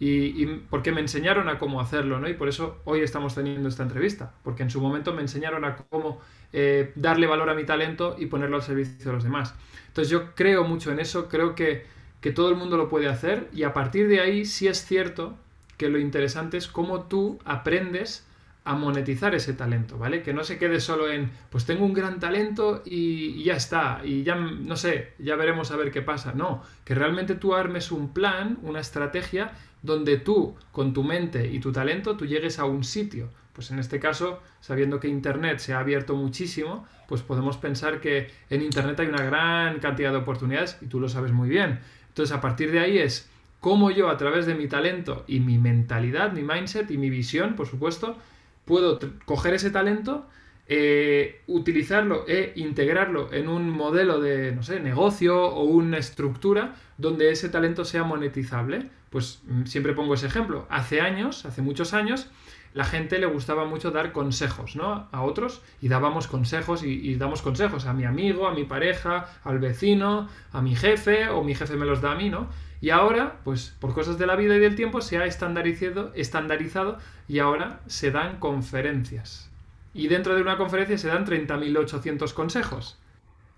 Y, 0.00 0.44
porque 0.68 0.92
me 0.92 1.00
enseñaron 1.00 1.48
a 1.48 1.58
cómo 1.58 1.80
hacerlo, 1.80 2.20
¿no? 2.20 2.28
Y 2.28 2.34
por 2.34 2.48
eso 2.48 2.80
hoy 2.84 3.00
estamos 3.00 3.34
teniendo 3.34 3.68
esta 3.68 3.84
entrevista, 3.84 4.34
porque 4.42 4.62
en 4.62 4.68
su 4.68 4.80
momento 4.80 5.14
me 5.14 5.22
enseñaron 5.22 5.64
a 5.64 5.76
cómo 5.76 6.20
eh, 6.56 6.92
darle 6.94 7.26
valor 7.26 7.50
a 7.50 7.54
mi 7.54 7.64
talento 7.64 8.14
y 8.16 8.26
ponerlo 8.26 8.56
al 8.56 8.62
servicio 8.62 8.96
de 9.04 9.12
los 9.12 9.24
demás. 9.24 9.54
Entonces 9.88 10.08
yo 10.08 10.34
creo 10.36 10.62
mucho 10.62 10.92
en 10.92 11.00
eso, 11.00 11.28
creo 11.28 11.56
que, 11.56 11.84
que 12.20 12.30
todo 12.30 12.48
el 12.48 12.54
mundo 12.54 12.76
lo 12.76 12.88
puede 12.88 13.08
hacer 13.08 13.48
y 13.52 13.64
a 13.64 13.72
partir 13.72 14.06
de 14.06 14.20
ahí 14.20 14.44
sí 14.44 14.68
es 14.68 14.84
cierto 14.86 15.36
que 15.76 15.88
lo 15.88 15.98
interesante 15.98 16.56
es 16.56 16.68
cómo 16.68 17.02
tú 17.02 17.40
aprendes 17.44 18.24
a 18.64 18.74
monetizar 18.74 19.34
ese 19.34 19.52
talento, 19.52 19.98
¿vale? 19.98 20.22
Que 20.22 20.32
no 20.32 20.42
se 20.42 20.56
quede 20.56 20.80
solo 20.80 21.10
en, 21.10 21.30
pues 21.50 21.66
tengo 21.66 21.84
un 21.84 21.92
gran 21.92 22.18
talento 22.18 22.82
y, 22.84 23.42
ya 23.42 23.54
está, 23.56 24.00
y 24.04 24.22
ya, 24.22 24.36
no 24.36 24.76
sé, 24.76 25.12
ya 25.18 25.36
veremos 25.36 25.70
a 25.70 25.76
ver 25.76 25.90
qué 25.90 26.00
pasa. 26.00 26.32
No, 26.34 26.62
que 26.84 26.94
realmente 26.94 27.34
tú 27.34 27.54
armes 27.54 27.92
un 27.92 28.14
plan, 28.14 28.58
una 28.62 28.80
estrategia, 28.80 29.52
donde 29.84 30.16
tú, 30.16 30.56
con 30.72 30.94
tu 30.94 31.04
mente 31.04 31.46
y 31.46 31.60
tu 31.60 31.70
talento, 31.70 32.16
tú 32.16 32.24
llegues 32.24 32.58
a 32.58 32.64
un 32.64 32.82
sitio. 32.82 33.28
Pues 33.52 33.70
en 33.70 33.78
este 33.78 34.00
caso, 34.00 34.40
sabiendo 34.60 34.98
que 34.98 35.08
Internet 35.08 35.58
se 35.58 35.74
ha 35.74 35.78
abierto 35.78 36.16
muchísimo, 36.16 36.86
pues 37.06 37.20
podemos 37.20 37.58
pensar 37.58 38.00
que 38.00 38.30
en 38.48 38.62
Internet 38.62 38.98
hay 38.98 39.08
una 39.08 39.22
gran 39.22 39.78
cantidad 39.80 40.10
de 40.10 40.16
oportunidades 40.16 40.78
y 40.80 40.86
tú 40.86 41.00
lo 41.00 41.08
sabes 41.08 41.32
muy 41.32 41.50
bien. 41.50 41.80
Entonces, 42.08 42.34
a 42.34 42.40
partir 42.40 42.72
de 42.72 42.80
ahí 42.80 42.98
es 42.98 43.28
cómo 43.60 43.90
yo, 43.90 44.08
a 44.08 44.16
través 44.16 44.46
de 44.46 44.54
mi 44.54 44.68
talento 44.68 45.24
y 45.28 45.40
mi 45.40 45.58
mentalidad, 45.58 46.32
mi 46.32 46.42
mindset 46.42 46.90
y 46.90 46.96
mi 46.96 47.10
visión, 47.10 47.54
por 47.54 47.66
supuesto, 47.66 48.16
puedo 48.64 48.98
coger 49.26 49.52
ese 49.52 49.70
talento, 49.70 50.26
eh, 50.66 51.42
utilizarlo 51.46 52.24
e 52.26 52.54
integrarlo 52.56 53.30
en 53.34 53.48
un 53.48 53.68
modelo 53.68 54.18
de, 54.18 54.52
no 54.52 54.62
sé, 54.62 54.80
negocio 54.80 55.46
o 55.46 55.64
una 55.64 55.98
estructura 55.98 56.74
donde 56.96 57.30
ese 57.30 57.50
talento 57.50 57.84
sea 57.84 58.02
monetizable. 58.02 58.88
Pues 59.14 59.38
mm, 59.46 59.66
siempre 59.66 59.92
pongo 59.92 60.14
ese 60.14 60.26
ejemplo. 60.26 60.66
Hace 60.70 61.00
años, 61.00 61.46
hace 61.46 61.62
muchos 61.62 61.94
años, 61.94 62.26
la 62.72 62.84
gente 62.84 63.20
le 63.20 63.26
gustaba 63.26 63.64
mucho 63.64 63.92
dar 63.92 64.10
consejos, 64.10 64.74
¿no? 64.74 65.06
A 65.12 65.22
otros 65.22 65.62
y 65.80 65.86
dábamos 65.86 66.26
consejos 66.26 66.82
y, 66.82 67.14
damos 67.14 67.40
consejos 67.40 67.86
a 67.86 67.92
mi 67.92 68.06
amigo, 68.06 68.48
a 68.48 68.54
mi 68.54 68.64
pareja, 68.64 69.28
al 69.44 69.60
vecino, 69.60 70.28
a 70.50 70.60
mi 70.62 70.74
jefe 70.74 71.28
o 71.28 71.44
mi 71.44 71.54
jefe 71.54 71.76
me 71.76 71.86
los 71.86 72.00
da 72.00 72.10
a 72.10 72.14
mí, 72.16 72.28
¿no? 72.28 72.48
Y 72.80 72.90
ahora, 72.90 73.36
pues 73.44 73.76
por 73.78 73.94
cosas 73.94 74.18
de 74.18 74.26
la 74.26 74.34
vida 74.34 74.56
y 74.56 74.58
del 74.58 74.74
tiempo, 74.74 75.00
se 75.00 75.16
ha 75.18 75.26
estandarizado, 75.26 76.10
estandarizado 76.16 76.98
y 77.28 77.38
ahora 77.38 77.82
se 77.86 78.10
dan 78.10 78.40
conferencias. 78.40 79.48
Y 79.92 80.08
dentro 80.08 80.34
de 80.34 80.42
una 80.42 80.56
conferencia 80.56 80.98
se 80.98 81.06
dan 81.06 81.24
30.800 81.24 82.32
consejos. 82.32 82.98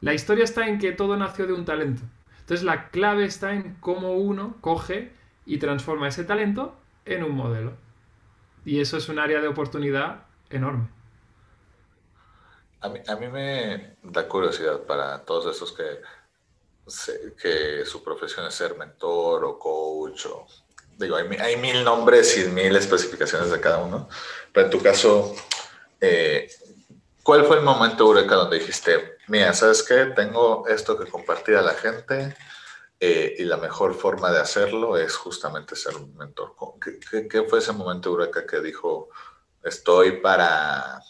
La 0.03 0.13
historia 0.13 0.45
está 0.45 0.69
en 0.69 0.79
que 0.79 0.93
todo 0.93 1.17
nació 1.17 1.47
de 1.47 1.55
un 1.55 1.65
talento. 1.65 2.03
Entonces 2.41 2.63
la 2.63 2.91
clave 2.91 3.25
está 3.25 3.55
en 3.55 3.79
cómo 3.81 4.13
uno 4.13 4.59
coge 4.61 5.17
y 5.47 5.59
transforma 5.59 6.09
ese 6.09 6.25
talento 6.25 6.77
en 7.05 7.25
un 7.25 7.33
modelo. 7.33 7.73
Y 8.65 8.81
eso 8.81 8.97
es 8.97 9.09
un 9.09 9.19
área 9.19 9.41
de 9.41 9.49
oportunidad 9.49 10.27
enorme. 10.51 10.89
A 12.81 12.89
mí, 12.89 13.01
a 13.07 13.17
mí 13.17 13.29
me 13.29 13.97
da 14.03 14.29
curiosidad 14.29 14.81
para 14.83 15.25
todos 15.25 15.55
esos 15.55 15.73
que 15.73 16.01
que 17.41 17.85
su 17.85 18.03
profesión 18.03 18.47
es 18.47 18.55
ser 18.55 18.77
mentor 18.77 19.45
o 19.45 19.59
coach 19.59 20.27
o 20.27 20.47
digo, 20.97 21.17
hay, 21.17 21.27
hay, 21.39 21.57
mil 21.57 21.85
nombres 21.85 22.39
y 22.39 22.49
mil 22.49 22.75
especificaciones 22.77 23.51
de 23.51 23.61
cada 23.61 23.79
uno, 23.79 24.09
pero 24.53 24.67
en 24.67 24.71
tu 24.71 24.81
caso, 24.81 25.35
eh, 26.01 26.49
¿cuál 27.23 27.45
fue 27.45 27.57
el 27.57 27.63
momento 27.63 28.05
eureka 28.05 28.37
donde 28.37 28.59
dijiste, 28.59 29.19
mira, 29.27 29.53
¿sabes 29.53 29.83
qué? 29.83 30.07
Tengo 30.17 30.67
esto 30.69 30.97
que 30.97 31.11
compartir 31.11 31.57
a 31.57 31.63
la 31.63 31.75
gente 31.75 32.35
eh, 32.99 33.35
y 33.39 33.45
la 33.45 33.59
mejor 33.59 33.95
forma 33.95 34.31
de 34.31 34.41
hacerlo 34.41 34.97
es 34.97 35.15
justamente 35.17 35.77
ser 35.77 35.97
un 35.97 36.17
mentor. 36.17 36.55
¿Qué, 36.81 37.45
fue 37.49 37.59
ese 37.59 37.73
momento 37.73 38.11
eureka 38.11 38.47
que 38.47 38.61
dijo, 38.61 39.11
estoy 39.63 40.21
para, 40.21 41.01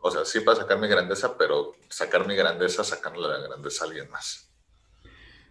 o 0.00 0.10
sea, 0.10 0.24
sí 0.24 0.40
para 0.40 0.58
sacar 0.58 0.78
mi 0.78 0.88
grandeza, 0.88 1.36
pero 1.38 1.74
sacar 1.88 2.26
mi 2.26 2.34
grandeza 2.34 2.82
sacándole 2.82 3.28
la 3.28 3.46
grandeza 3.46 3.84
a 3.84 3.88
alguien 3.88 4.10
más? 4.10 4.50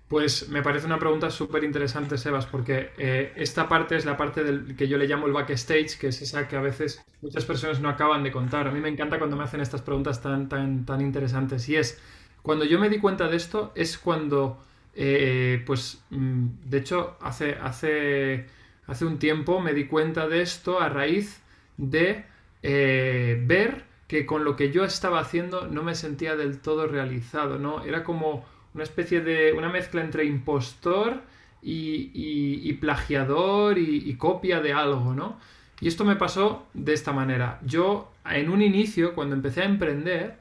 Pues 0.10 0.50
me 0.50 0.64
parece 0.64 0.88
una 0.88 0.98
pregunta 0.98 1.30
súper 1.30 1.64
interesante, 1.64 2.18
Sebas, 2.18 2.48
porque 2.48 2.90
eh, 2.98 3.32
esta 3.36 3.70
parte 3.70 3.96
es 3.96 4.06
la 4.06 4.18
parte 4.18 4.44
del, 4.44 4.76
que 4.76 4.88
yo 4.88 4.98
le 4.98 5.08
llamo 5.08 5.28
el 5.28 5.34
backstage, 5.34 6.00
que 6.00 6.08
es 6.08 6.22
esa 6.24 6.48
que 6.48 6.58
a 6.58 6.62
veces 6.62 7.06
muchas 7.22 7.46
personas 7.46 7.80
no 7.80 7.90
acaban 7.90 8.24
de 8.24 8.32
contar. 8.32 8.68
A 8.68 8.72
mí 8.72 8.82
me 8.82 8.90
encanta 8.90 9.20
cuando 9.20 9.38
me 9.38 9.44
hacen 9.44 9.62
estas 9.62 9.84
preguntas 9.84 10.20
tan, 10.20 10.50
tan, 10.50 10.84
tan 10.84 11.00
interesantes. 11.02 11.70
Y 11.70 11.76
es, 11.76 12.02
cuando 12.42 12.66
yo 12.66 12.80
me 12.80 12.90
di 12.90 13.00
cuenta 13.00 13.28
de 13.28 13.38
esto, 13.38 13.72
es 13.76 14.00
cuando, 14.00 14.60
eh, 14.96 15.64
pues, 15.66 16.04
mm, 16.10 16.48
de 16.66 16.78
hecho, 16.78 17.18
hace, 17.22 17.54
hace, 17.62 18.46
hace 18.88 19.06
un 19.06 19.20
tiempo 19.20 19.60
me 19.60 19.74
di 19.74 19.86
cuenta 19.86 20.28
de 20.28 20.42
esto 20.42 20.80
a 20.82 20.90
raíz 20.90 21.42
de 21.78 22.26
eh, 22.64 23.42
ver 23.46 23.86
que 24.08 24.26
con 24.26 24.44
lo 24.44 24.56
que 24.56 24.72
yo 24.72 24.84
estaba 24.84 25.20
haciendo 25.20 25.68
no 25.68 25.84
me 25.84 25.96
sentía 25.96 26.36
del 26.36 26.60
todo 26.60 26.88
realizado, 26.88 27.60
¿no? 27.60 27.84
Era 27.84 28.04
como 28.04 28.46
una 28.74 28.84
especie 28.84 29.22
de, 29.22 29.54
una 29.54 29.70
mezcla 29.70 30.02
entre 30.02 30.26
impostor 30.26 31.22
y, 31.62 32.74
plagiador 32.74 33.78
y, 33.78 34.14
copia 34.16 34.62
de 34.62 34.74
algo, 34.74 35.14
¿no? 35.14 35.38
Y 35.80 35.88
esto 35.88 36.06
me 36.06 36.16
pasó 36.16 36.66
de 36.74 36.94
esta 36.94 37.14
manera. 37.14 37.60
Yo, 37.64 38.12
en 38.26 38.50
un 38.50 38.62
inicio, 38.62 39.14
cuando 39.14 39.36
empecé 39.36 39.62
a 39.62 39.66
emprender, 39.66 40.38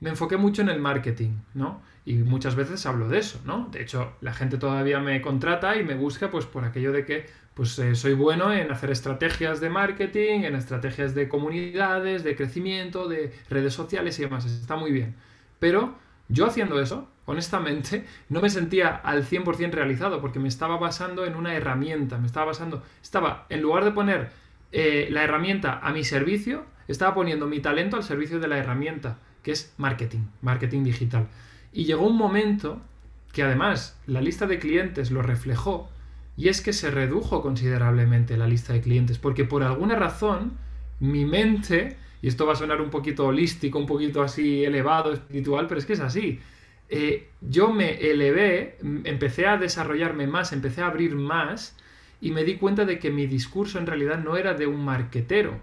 me 0.00 0.10
enfoqué 0.10 0.36
mucho 0.36 0.62
en 0.62 0.68
el 0.68 0.80
marketing, 0.80 1.30
¿no? 1.54 1.80
Y 2.04 2.14
muchas 2.14 2.54
veces 2.54 2.84
hablo 2.86 3.08
de 3.08 3.18
eso, 3.18 3.40
¿no? 3.44 3.68
De 3.72 3.82
hecho, 3.82 4.12
la 4.20 4.32
gente 4.32 4.58
todavía 4.58 5.00
me 5.00 5.20
contrata 5.20 5.76
y 5.76 5.84
me 5.84 5.94
busca 5.94 6.30
pues 6.30 6.46
por 6.46 6.64
aquello 6.64 6.92
de 6.92 7.04
que 7.04 7.26
pues 7.54 7.78
eh, 7.78 7.94
soy 7.94 8.12
bueno 8.12 8.52
en 8.52 8.70
hacer 8.70 8.90
estrategias 8.90 9.60
de 9.60 9.70
marketing, 9.70 10.40
en 10.42 10.54
estrategias 10.54 11.14
de 11.14 11.26
comunidades, 11.26 12.22
de 12.22 12.36
crecimiento, 12.36 13.08
de 13.08 13.32
redes 13.48 13.72
sociales 13.72 14.18
y 14.18 14.22
demás. 14.22 14.44
Está 14.44 14.76
muy 14.76 14.92
bien. 14.92 15.14
Pero 15.58 15.96
yo 16.28 16.46
haciendo 16.46 16.78
eso, 16.80 17.08
honestamente, 17.24 18.04
no 18.28 18.40
me 18.42 18.50
sentía 18.50 18.88
al 18.88 19.24
100% 19.24 19.70
realizado 19.70 20.20
porque 20.20 20.38
me 20.38 20.48
estaba 20.48 20.76
basando 20.76 21.24
en 21.24 21.34
una 21.34 21.54
herramienta, 21.54 22.18
me 22.18 22.26
estaba 22.26 22.46
basando, 22.46 22.82
estaba, 23.02 23.46
en 23.48 23.62
lugar 23.62 23.84
de 23.84 23.92
poner 23.92 24.30
eh, 24.70 25.08
la 25.10 25.24
herramienta 25.24 25.80
a 25.82 25.92
mi 25.92 26.04
servicio, 26.04 26.64
estaba 26.88 27.14
poniendo 27.14 27.46
mi 27.46 27.60
talento 27.60 27.96
al 27.96 28.04
servicio 28.04 28.38
de 28.38 28.48
la 28.48 28.58
herramienta, 28.58 29.18
que 29.46 29.52
es 29.52 29.72
marketing, 29.78 30.24
marketing 30.42 30.82
digital. 30.82 31.28
Y 31.72 31.84
llegó 31.84 32.04
un 32.04 32.16
momento 32.16 32.80
que 33.32 33.44
además 33.44 33.96
la 34.08 34.20
lista 34.20 34.48
de 34.48 34.58
clientes 34.58 35.12
lo 35.12 35.22
reflejó, 35.22 35.88
y 36.36 36.48
es 36.48 36.60
que 36.60 36.72
se 36.72 36.90
redujo 36.90 37.42
considerablemente 37.42 38.36
la 38.36 38.48
lista 38.48 38.72
de 38.72 38.80
clientes, 38.80 39.20
porque 39.20 39.44
por 39.44 39.62
alguna 39.62 39.94
razón 39.94 40.54
mi 40.98 41.24
mente, 41.24 41.96
y 42.22 42.26
esto 42.26 42.44
va 42.44 42.54
a 42.54 42.56
sonar 42.56 42.80
un 42.80 42.90
poquito 42.90 43.24
holístico, 43.24 43.78
un 43.78 43.86
poquito 43.86 44.20
así 44.20 44.64
elevado, 44.64 45.12
espiritual, 45.12 45.68
pero 45.68 45.78
es 45.78 45.86
que 45.86 45.92
es 45.92 46.00
así, 46.00 46.40
eh, 46.88 47.28
yo 47.40 47.72
me 47.72 48.10
elevé, 48.10 48.78
empecé 49.04 49.46
a 49.46 49.58
desarrollarme 49.58 50.26
más, 50.26 50.52
empecé 50.52 50.82
a 50.82 50.88
abrir 50.88 51.14
más, 51.14 51.76
y 52.20 52.32
me 52.32 52.42
di 52.42 52.56
cuenta 52.56 52.84
de 52.84 52.98
que 52.98 53.12
mi 53.12 53.28
discurso 53.28 53.78
en 53.78 53.86
realidad 53.86 54.18
no 54.18 54.36
era 54.36 54.54
de 54.54 54.66
un 54.66 54.84
marquetero. 54.84 55.60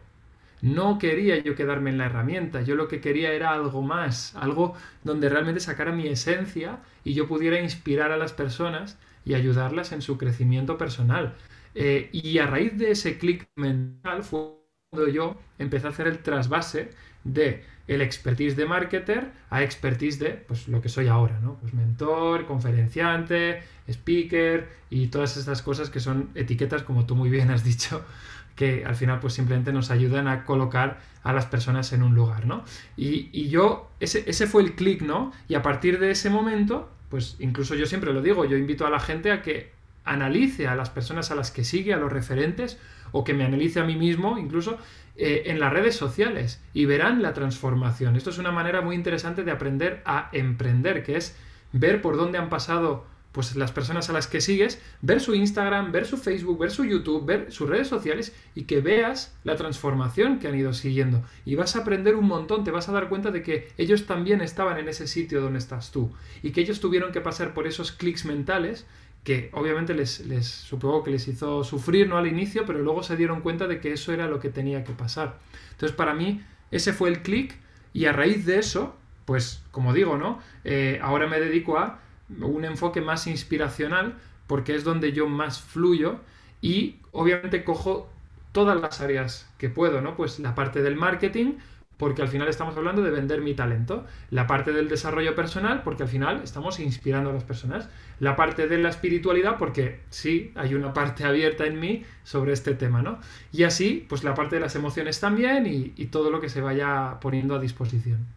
No 0.63 0.97
quería 0.97 1.38
yo 1.39 1.56
quedarme 1.56 1.89
en 1.89 1.97
la 1.97 2.06
herramienta, 2.06 2.62
yo 2.62 2.76
lo 2.76 2.88
que 2.88 3.02
quería 3.02 3.34
era 3.34 3.52
algo 3.52 3.82
más, 3.82 4.34
algo 4.38 4.76
donde 5.04 5.28
realmente 5.28 5.60
sacara 5.60 5.91
mi 5.91 6.08
esencia 6.08 6.80
y 7.04 7.13
yo 7.13 7.28
pudiera 7.28 7.60
inspirar 7.60 8.13
a 8.13 8.17
las 8.17 8.32
personas 8.32 8.97
y 9.26 9.34
ayudarlas 9.34 9.91
en 9.91 10.02
su 10.02 10.17
crecimiento 10.17 10.78
personal. 10.78 11.36
Eh, 11.76 12.10
y 12.13 12.38
a 12.38 12.47
raíz 12.47 12.78
de 12.78 12.91
ese 12.91 13.17
clic 13.17 13.45
mental 13.58 14.23
fue 14.23 14.54
cuando 14.89 15.12
yo 15.12 15.36
empecé 15.60 15.88
a 15.88 15.89
hacer 15.89 16.08
el 16.08 16.19
trasvase 16.19 16.91
de 17.26 17.65
el 17.88 18.02
expertise 18.02 18.56
de 18.56 18.65
marketer 18.65 19.32
a 19.49 19.63
expertise 19.63 20.17
de 20.19 20.30
pues, 20.47 20.69
lo 20.69 20.82
que 20.82 20.88
soy 20.88 21.08
ahora, 21.08 21.39
¿no? 21.41 21.58
Pues 21.60 21.73
mentor, 21.73 22.45
conferenciante, 22.45 23.63
speaker 23.89 24.69
y 24.89 25.08
todas 25.08 25.36
estas 25.36 25.62
cosas 25.62 25.89
que 25.89 25.99
son 25.99 26.30
etiquetas, 26.36 26.84
como 26.84 27.06
tú 27.06 27.15
muy 27.15 27.30
bien 27.30 27.52
has 27.52 27.65
dicho, 27.65 28.06
que 28.55 28.85
al 28.85 28.95
final 28.95 29.19
pues 29.19 29.33
simplemente 29.33 29.73
nos 29.73 29.91
ayudan 29.91 30.27
a 30.27 30.43
colocar 30.45 30.99
a 31.23 31.33
las 31.33 31.45
personas 31.45 31.93
en 31.93 32.03
un 32.03 32.15
lugar, 32.15 32.45
¿no? 32.45 32.63
Y, 32.97 33.29
y 33.31 33.49
yo, 33.49 33.89
ese, 33.99 34.23
ese 34.27 34.47
fue 34.47 34.61
el 34.61 34.73
clic, 34.73 35.01
¿no? 35.01 35.31
Y 35.47 35.55
a 35.55 35.61
partir 35.61 35.99
de 35.99 36.11
ese 36.11 36.29
momento, 36.29 36.89
pues 37.09 37.37
incluso 37.39 37.75
yo 37.75 37.85
siempre 37.85 38.13
lo 38.13 38.21
digo, 38.21 38.45
yo 38.45 38.57
invito 38.57 38.85
a 38.85 38.89
la 38.89 38.99
gente 38.99 39.31
a 39.31 39.41
que 39.41 39.71
analice 40.05 40.67
a 40.67 40.75
las 40.75 40.89
personas 40.89 41.31
a 41.31 41.35
las 41.35 41.51
que 41.51 41.63
sigue, 41.63 41.93
a 41.93 41.97
los 41.97 42.11
referentes, 42.11 42.77
o 43.11 43.23
que 43.23 43.33
me 43.33 43.45
analice 43.45 43.79
a 43.79 43.85
mí 43.85 43.95
mismo 43.95 44.37
incluso 44.37 44.77
eh, 45.15 45.43
en 45.45 45.59
las 45.59 45.71
redes 45.71 45.95
sociales 45.95 46.61
y 46.73 46.85
verán 46.85 47.21
la 47.21 47.33
transformación. 47.33 48.15
Esto 48.15 48.31
es 48.31 48.39
una 48.39 48.51
manera 48.51 48.81
muy 48.81 48.95
interesante 48.95 49.43
de 49.43 49.51
aprender 49.51 50.01
a 50.05 50.29
emprender, 50.33 51.03
que 51.03 51.15
es 51.15 51.37
ver 51.71 52.01
por 52.01 52.17
dónde 52.17 52.39
han 52.39 52.49
pasado 52.49 53.05
pues 53.33 53.55
las 53.55 53.71
personas 53.71 54.09
a 54.09 54.13
las 54.13 54.27
que 54.27 54.39
sigues, 54.39 54.81
ver 55.01 55.19
su 55.19 55.35
Instagram, 55.35 55.91
ver 55.91 56.05
su 56.05 56.17
Facebook, 56.17 56.59
ver 56.59 56.71
su 56.71 56.85
YouTube, 56.85 57.25
ver 57.25 57.51
sus 57.51 57.67
redes 57.67 57.87
sociales 57.87 58.33
y 58.55 58.63
que 58.63 58.79
veas 58.79 59.35
la 59.43 59.55
transformación 59.55 60.39
que 60.39 60.47
han 60.47 60.55
ido 60.55 60.71
siguiendo. 60.71 61.23
Y 61.43 61.55
vas 61.55 61.75
a 61.75 61.79
aprender 61.79 62.15
un 62.15 62.27
montón, 62.27 62.63
te 62.63 62.71
vas 62.71 62.87
a 62.89 62.91
dar 62.91 63.09
cuenta 63.09 63.31
de 63.31 63.41
que 63.41 63.67
ellos 63.77 64.05
también 64.05 64.41
estaban 64.41 64.77
en 64.77 64.87
ese 64.87 65.07
sitio 65.07 65.41
donde 65.41 65.59
estás 65.59 65.91
tú 65.91 66.13
y 66.43 66.51
que 66.51 66.61
ellos 66.61 66.79
tuvieron 66.79 67.11
que 67.11 67.21
pasar 67.21 67.53
por 67.53 67.67
esos 67.67 67.91
clics 67.91 68.23
mentales 68.23 68.85
que 69.23 69.49
obviamente 69.53 69.93
les, 69.93 70.21
supongo 70.45 71.03
que 71.03 71.11
les 71.11 71.27
hizo 71.27 71.63
sufrir 71.63 72.07
¿no? 72.09 72.17
al 72.17 72.27
inicio, 72.27 72.65
pero 72.65 72.79
luego 72.79 73.03
se 73.03 73.15
dieron 73.15 73.41
cuenta 73.41 73.67
de 73.67 73.79
que 73.79 73.93
eso 73.93 74.11
era 74.11 74.27
lo 74.27 74.39
que 74.39 74.49
tenía 74.49 74.83
que 74.83 74.91
pasar. 74.91 75.39
Entonces, 75.71 75.95
para 75.95 76.13
mí, 76.13 76.43
ese 76.71 76.91
fue 76.91 77.09
el 77.09 77.21
clic, 77.21 77.55
y 77.93 78.05
a 78.05 78.11
raíz 78.11 78.45
de 78.45 78.59
eso, 78.59 78.97
pues, 79.25 79.63
como 79.71 79.93
digo, 79.93 80.17
¿no? 80.17 80.39
Eh, 80.65 80.99
ahora 81.01 81.27
me 81.27 81.39
dedico 81.39 81.77
a 81.77 82.01
un 82.29 82.65
enfoque 82.65 83.01
más 83.01 83.27
inspiracional, 83.27 84.17
porque 84.47 84.75
es 84.75 84.83
donde 84.83 85.12
yo 85.12 85.27
más 85.27 85.62
fluyo, 85.62 86.19
y 86.62 86.97
obviamente 87.12 87.63
cojo 87.63 88.09
todas 88.51 88.79
las 88.79 89.01
áreas 89.01 89.51
que 89.57 89.69
puedo, 89.69 90.01
¿no? 90.01 90.15
Pues 90.15 90.39
la 90.39 90.55
parte 90.55 90.81
del 90.81 90.95
marketing, 90.95 91.55
porque 91.97 92.21
al 92.21 92.27
final 92.27 92.47
estamos 92.47 92.75
hablando 92.75 93.01
de 93.01 93.12
vender 93.12 93.41
mi 93.41 93.53
talento. 93.53 94.05
La 94.29 94.47
parte 94.47 94.73
del 94.73 94.89
desarrollo 94.89 95.36
personal, 95.36 95.83
porque 95.83 96.03
al 96.03 96.09
final 96.09 96.41
estamos 96.43 96.79
inspirando 96.79 97.29
a 97.29 97.33
las 97.33 97.43
personas. 97.43 97.88
La 98.19 98.36
parte 98.36 98.67
de 98.67 98.77
la 98.77 98.89
espiritualidad, 98.89 99.57
porque 99.57 100.01
sí, 100.09 100.51
hay 100.55 100.73
una 100.73 100.93
parte 100.93 101.23
abierta 101.23 101.65
en 101.65 101.79
mí 101.79 102.03
sobre 102.23 102.53
este 102.53 102.73
tema, 102.73 103.01
¿no? 103.01 103.19
Y 103.51 103.63
así, 103.63 104.05
pues 104.09 104.23
la 104.23 104.33
parte 104.33 104.55
de 104.55 104.62
las 104.62 104.75
emociones 104.75 105.19
también 105.19 105.65
y, 105.65 106.05
todo 106.07 106.29
lo 106.29 106.41
que 106.41 106.49
se 106.49 106.62
vaya 106.62 107.19
poniendo 107.21 107.55
a 107.55 107.59
disposición. 107.59 108.27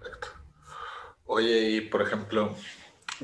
Perfecto. 0.00 0.28
Oye, 1.26 1.70
y 1.70 1.80
por 1.82 2.02
ejemplo, 2.02 2.54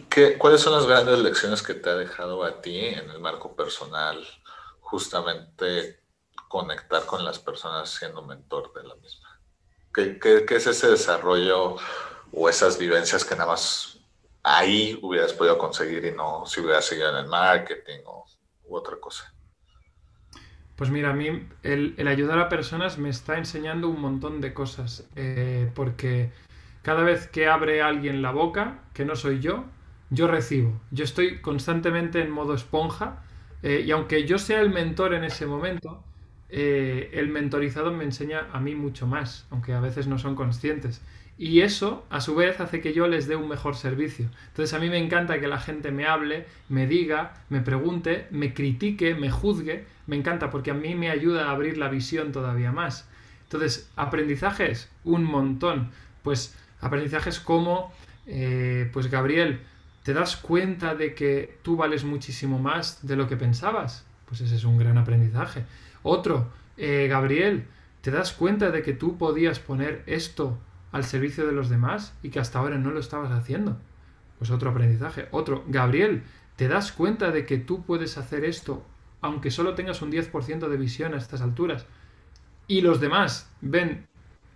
¿qué, 0.08 0.38
¿cuáles 0.38 0.60
son 0.60 0.72
las 0.72 0.86
grandes 0.86 1.18
lecciones 1.18 1.62
que 1.62 1.74
te 1.74 1.90
ha 1.90 1.94
dejado 1.94 2.44
a 2.44 2.60
ti 2.60 2.78
en 2.78 3.10
el 3.10 3.20
marco 3.20 3.54
personal 3.54 4.24
justamente 4.80 6.00
conectar 6.48 7.06
con 7.06 7.24
las 7.24 7.38
personas 7.38 7.90
siendo 7.90 8.22
mentor 8.22 8.72
de 8.74 8.82
la 8.86 8.94
misma? 8.96 9.40
¿Qué, 9.92 10.44
es 10.48 10.66
ese 10.66 10.88
desarrollo 10.88 11.76
o 12.32 12.48
esas 12.48 12.78
vivencias 12.78 13.24
que 13.24 13.34
nada 13.34 13.50
más 13.50 13.98
ahí 14.42 14.98
hubieras 15.02 15.32
podido 15.32 15.58
conseguir 15.58 16.04
y 16.04 16.12
no 16.12 16.46
si 16.46 16.60
hubieras 16.60 16.84
seguido 16.84 17.10
en 17.10 17.24
el 17.24 17.26
marketing 17.26 18.00
o 18.06 18.24
u 18.64 18.76
otra 18.76 18.96
cosa? 18.98 19.32
Pues 20.76 20.90
mira, 20.90 21.10
a 21.10 21.12
mí 21.12 21.46
el, 21.62 22.08
ayudar 22.08 22.38
a 22.38 22.48
personas 22.48 22.98
me 22.98 23.10
está 23.10 23.36
enseñando 23.36 23.88
un 23.88 24.00
montón 24.00 24.40
de 24.40 24.54
cosas, 24.54 25.06
eh, 25.14 25.70
porque 25.74 26.32
cada 26.82 27.02
vez 27.02 27.26
que 27.26 27.48
abre 27.48 27.82
alguien 27.82 28.22
la 28.22 28.30
boca, 28.30 28.84
que 28.94 29.04
no 29.04 29.14
soy 29.14 29.40
yo, 29.40 29.64
yo 30.10 30.26
recibo. 30.26 30.80
Yo 30.90 31.04
estoy 31.04 31.40
constantemente 31.40 32.20
en 32.20 32.30
modo 32.30 32.54
esponja 32.54 33.22
eh, 33.62 33.84
y 33.86 33.90
aunque 33.90 34.26
yo 34.26 34.38
sea 34.38 34.60
el 34.60 34.70
mentor 34.70 35.14
en 35.14 35.24
ese 35.24 35.46
momento, 35.46 36.02
eh, 36.48 37.10
el 37.12 37.28
mentorizado 37.28 37.92
me 37.92 38.04
enseña 38.04 38.48
a 38.52 38.60
mí 38.60 38.74
mucho 38.74 39.06
más, 39.06 39.46
aunque 39.50 39.72
a 39.72 39.80
veces 39.80 40.06
no 40.06 40.18
son 40.18 40.34
conscientes. 40.34 41.00
Y 41.38 41.62
eso, 41.62 42.04
a 42.10 42.20
su 42.20 42.34
vez, 42.34 42.60
hace 42.60 42.82
que 42.82 42.92
yo 42.92 43.06
les 43.06 43.26
dé 43.26 43.34
un 43.34 43.48
mejor 43.48 43.74
servicio. 43.74 44.28
Entonces, 44.48 44.74
a 44.74 44.78
mí 44.78 44.90
me 44.90 44.98
encanta 44.98 45.40
que 45.40 45.48
la 45.48 45.58
gente 45.58 45.90
me 45.90 46.06
hable, 46.06 46.44
me 46.68 46.86
diga, 46.86 47.32
me 47.48 47.62
pregunte, 47.62 48.26
me 48.30 48.52
critique, 48.52 49.14
me 49.14 49.30
juzgue. 49.30 49.86
Me 50.06 50.16
encanta 50.16 50.50
porque 50.50 50.70
a 50.70 50.74
mí 50.74 50.94
me 50.94 51.08
ayuda 51.08 51.46
a 51.46 51.52
abrir 51.52 51.78
la 51.78 51.88
visión 51.88 52.32
todavía 52.32 52.72
más. 52.72 53.08
Entonces, 53.44 53.90
aprendizajes, 53.96 54.90
un 55.02 55.24
montón. 55.24 55.92
Pues 56.22 56.54
aprendizajes 56.82 57.40
como, 57.40 57.90
eh, 58.26 58.90
pues 58.92 59.10
Gabriel, 59.10 59.60
¿te 60.02 60.14
das 60.14 60.36
cuenta 60.36 60.94
de 60.94 61.14
que 61.14 61.58
tú 61.62 61.76
vales 61.76 62.04
muchísimo 62.04 62.58
más 62.58 63.06
de 63.06 63.16
lo 63.16 63.28
que 63.28 63.36
pensabas? 63.36 64.06
Pues 64.26 64.40
ese 64.40 64.56
es 64.56 64.64
un 64.64 64.78
gran 64.78 64.98
aprendizaje. 64.98 65.64
Otro, 66.02 66.48
eh, 66.76 67.08
Gabriel, 67.08 67.66
¿te 68.00 68.10
das 68.10 68.32
cuenta 68.32 68.70
de 68.70 68.82
que 68.82 68.92
tú 68.92 69.18
podías 69.18 69.58
poner 69.58 70.02
esto 70.06 70.58
al 70.92 71.04
servicio 71.04 71.46
de 71.46 71.52
los 71.52 71.68
demás 71.68 72.14
y 72.22 72.30
que 72.30 72.40
hasta 72.40 72.58
ahora 72.58 72.78
no 72.78 72.90
lo 72.90 73.00
estabas 73.00 73.32
haciendo? 73.32 73.78
Pues 74.38 74.50
otro 74.50 74.70
aprendizaje. 74.70 75.28
Otro, 75.30 75.64
Gabriel, 75.66 76.22
¿te 76.56 76.68
das 76.68 76.92
cuenta 76.92 77.30
de 77.30 77.44
que 77.44 77.58
tú 77.58 77.82
puedes 77.84 78.16
hacer 78.18 78.44
esto 78.44 78.84
aunque 79.22 79.50
solo 79.50 79.74
tengas 79.74 80.00
un 80.00 80.10
10% 80.10 80.68
de 80.68 80.76
visión 80.78 81.12
a 81.12 81.18
estas 81.18 81.42
alturas? 81.42 81.84
Y 82.66 82.80
los 82.80 83.00
demás 83.00 83.50
ven 83.60 84.06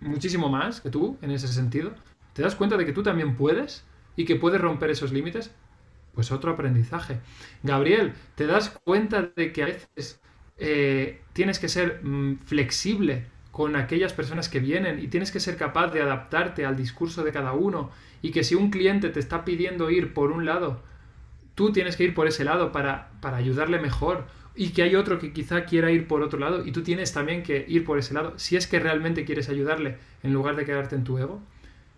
muchísimo 0.01 0.49
más 0.49 0.81
que 0.81 0.89
tú 0.89 1.17
en 1.21 1.31
ese 1.31 1.47
sentido. 1.47 1.91
¿Te 2.33 2.41
das 2.41 2.55
cuenta 2.55 2.77
de 2.77 2.85
que 2.85 2.93
tú 2.93 3.03
también 3.03 3.35
puedes 3.35 3.85
y 4.15 4.25
que 4.25 4.35
puedes 4.35 4.61
romper 4.61 4.89
esos 4.89 5.11
límites? 5.11 5.51
Pues 6.13 6.31
otro 6.31 6.51
aprendizaje. 6.51 7.19
Gabriel, 7.63 8.13
¿te 8.35 8.47
das 8.47 8.69
cuenta 8.69 9.29
de 9.35 9.51
que 9.51 9.63
a 9.63 9.65
veces 9.65 10.19
eh, 10.57 11.21
tienes 11.33 11.59
que 11.59 11.67
ser 11.67 12.01
mm, 12.03 12.39
flexible 12.45 13.25
con 13.51 13.75
aquellas 13.75 14.13
personas 14.13 14.49
que 14.49 14.59
vienen 14.59 14.99
y 14.99 15.07
tienes 15.07 15.31
que 15.31 15.39
ser 15.39 15.57
capaz 15.57 15.87
de 15.87 16.01
adaptarte 16.01 16.65
al 16.65 16.75
discurso 16.75 17.23
de 17.23 17.31
cada 17.31 17.53
uno 17.53 17.89
y 18.21 18.31
que 18.31 18.43
si 18.43 18.55
un 18.55 18.69
cliente 18.69 19.09
te 19.09 19.19
está 19.19 19.45
pidiendo 19.45 19.89
ir 19.89 20.13
por 20.13 20.31
un 20.31 20.45
lado, 20.45 20.81
tú 21.55 21.71
tienes 21.71 21.95
que 21.95 22.03
ir 22.03 22.13
por 22.13 22.27
ese 22.27 22.43
lado 22.43 22.71
para, 22.71 23.11
para 23.21 23.37
ayudarle 23.37 23.79
mejor 23.79 24.25
y 24.55 24.69
que 24.69 24.83
hay 24.83 24.95
otro 24.95 25.19
que 25.19 25.33
quizá 25.33 25.65
quiera 25.65 25.91
ir 25.91 26.07
por 26.07 26.21
otro 26.21 26.39
lado 26.39 26.65
y 26.65 26.71
tú 26.71 26.83
tienes 26.83 27.13
también 27.13 27.43
que 27.43 27.65
ir 27.67 27.83
por 27.85 27.97
ese 27.97 28.13
lado 28.13 28.33
si 28.37 28.55
es 28.55 28.67
que 28.67 28.79
realmente 28.79 29.25
quieres 29.25 29.49
ayudarle 29.49 29.97
en 30.23 30.33
lugar 30.33 30.55
de 30.55 30.65
quedarte 30.65 30.95
en 30.95 31.03
tu 31.03 31.17
ego. 31.17 31.41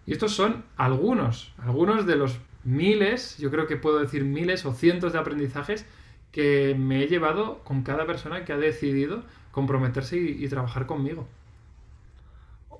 Y 0.07 0.13
estos 0.13 0.33
son 0.33 0.63
algunos, 0.77 1.53
algunos 1.61 2.07
de 2.07 2.15
los 2.15 2.39
miles, 2.63 3.37
yo 3.37 3.51
creo 3.51 3.67
que 3.67 3.75
puedo 3.75 3.99
decir 3.99 4.23
miles 4.23 4.65
o 4.65 4.73
cientos 4.73 5.11
de 5.11 5.19
aprendizajes 5.19 5.85
que 6.31 6.75
me 6.79 7.03
he 7.03 7.07
llevado 7.07 7.59
con 7.65 7.83
cada 7.83 8.05
persona 8.05 8.45
que 8.45 8.53
ha 8.53 8.57
decidido 8.57 9.23
comprometerse 9.51 10.15
y, 10.15 10.47
trabajar 10.47 10.85
conmigo. 10.87 11.27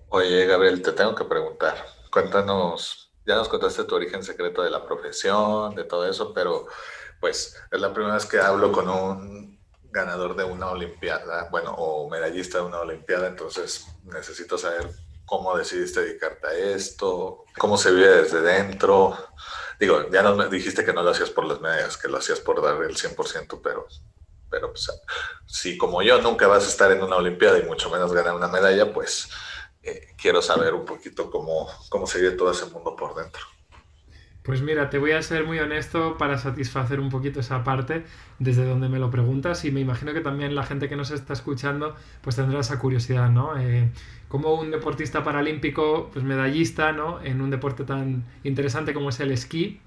Oye, 0.08 0.46
Gabriel, 0.46 0.82
te 0.82 0.94
tengo 0.94 1.16
que 1.16 1.26
preguntar. 1.26 1.76
Cuéntanos, 2.12 3.12
ya 3.26 3.36
nos 3.36 3.50
contaste 3.50 3.84
tu 3.84 3.96
origen 3.96 4.24
secreto 4.24 4.64
de 4.64 4.70
la 4.70 4.86
profesión, 4.86 5.76
de 5.76 5.84
todo 5.84 6.08
eso, 6.08 6.34
pero 6.34 6.68
pues 7.20 7.62
es 7.70 7.82
la 7.82 7.94
primera 7.94 8.14
vez 8.14 8.26
que 8.26 8.40
hablo 8.40 8.72
con 8.72 8.88
un 8.88 9.60
ganador 9.92 10.34
de 10.38 10.46
una 10.46 10.68
Olimpiada, 10.70 11.50
bueno, 11.52 11.72
o 11.72 12.10
medallista 12.10 12.60
de 12.60 12.66
una 12.66 12.80
Olimpiada, 12.80 13.28
entonces 13.28 13.86
necesito 14.06 14.58
saber 14.58 14.88
cómo 15.28 15.56
decidiste 15.56 16.02
dedicarte 16.02 16.48
a 16.48 16.54
esto, 16.54 17.46
cómo 17.60 17.78
se 17.78 17.92
vive 17.92 18.24
desde 18.24 18.42
dentro, 18.42 19.16
Digo, 19.80 20.10
ya 20.10 20.24
nos 20.24 20.50
dijiste 20.50 20.84
que 20.84 20.94
no 20.94 21.04
lo 21.04 21.12
hacías 21.12 21.30
por 21.30 21.46
las 21.46 21.62
medallas, 21.62 21.98
que 21.98 22.08
lo 22.08 22.18
hacías 22.18 22.40
por 22.40 22.62
dar 22.64 22.82
el 22.82 22.96
100%, 22.96 23.60
pero, 23.64 23.88
pero 24.50 24.72
pues, 24.72 24.90
si 25.46 25.78
como 25.78 26.02
yo 26.02 26.20
nunca 26.22 26.48
vas 26.48 26.66
a 26.66 26.70
estar 26.70 26.92
en 26.92 27.04
una 27.04 27.18
Olimpiada 27.18 27.60
y 27.60 27.64
mucho 27.64 27.90
menos 27.92 28.12
ganar 28.12 28.34
una 28.34 28.48
medalla, 28.48 28.92
pues 28.92 29.30
eh, 29.84 30.16
quiero 30.20 30.42
saber 30.42 30.74
un 30.74 30.86
poquito 30.86 31.30
cómo, 31.30 31.70
cómo 31.90 32.08
sigue 32.08 32.32
todo 32.32 32.52
ese 32.52 32.66
mundo 32.66 32.96
por 32.96 33.16
dentro. 33.16 33.42
Pues 34.48 34.62
mira, 34.62 34.90
te 34.90 34.98
voy 34.98 35.12
a 35.12 35.22
ser 35.22 35.44
muy 35.44 35.60
honesto 35.60 36.18
para 36.18 36.38
satisfacer 36.38 37.02
un 37.02 37.10
poquito 37.10 37.42
esa 37.42 37.66
parte 37.66 38.06
desde 38.40 38.64
donde 38.64 38.88
me 38.88 38.98
lo 38.98 39.12
preguntas 39.12 39.66
y 39.66 39.72
me 39.72 39.82
imagino 39.82 40.14
que 40.14 40.22
también 40.22 40.56
la 40.56 40.64
gente 40.64 40.88
que 40.88 40.96
nos 40.96 41.12
está 41.12 41.34
escuchando 41.34 41.96
pues 42.22 42.38
tendrá 42.38 42.62
esa 42.62 42.80
curiosidad, 42.80 43.30
¿no? 43.30 43.60
Eh, 43.60 43.90
como 44.30 44.54
un 44.54 44.72
deportista 44.72 45.22
paralímpico, 45.22 46.10
pues 46.14 46.24
medallista, 46.24 46.94
¿no? 46.94 47.22
En 47.22 47.42
un 47.42 47.50
deporte 47.50 47.84
tan 47.84 48.24
interesante 48.46 48.94
como 48.94 49.10
es 49.10 49.20
el 49.20 49.32
esquí 49.32 49.82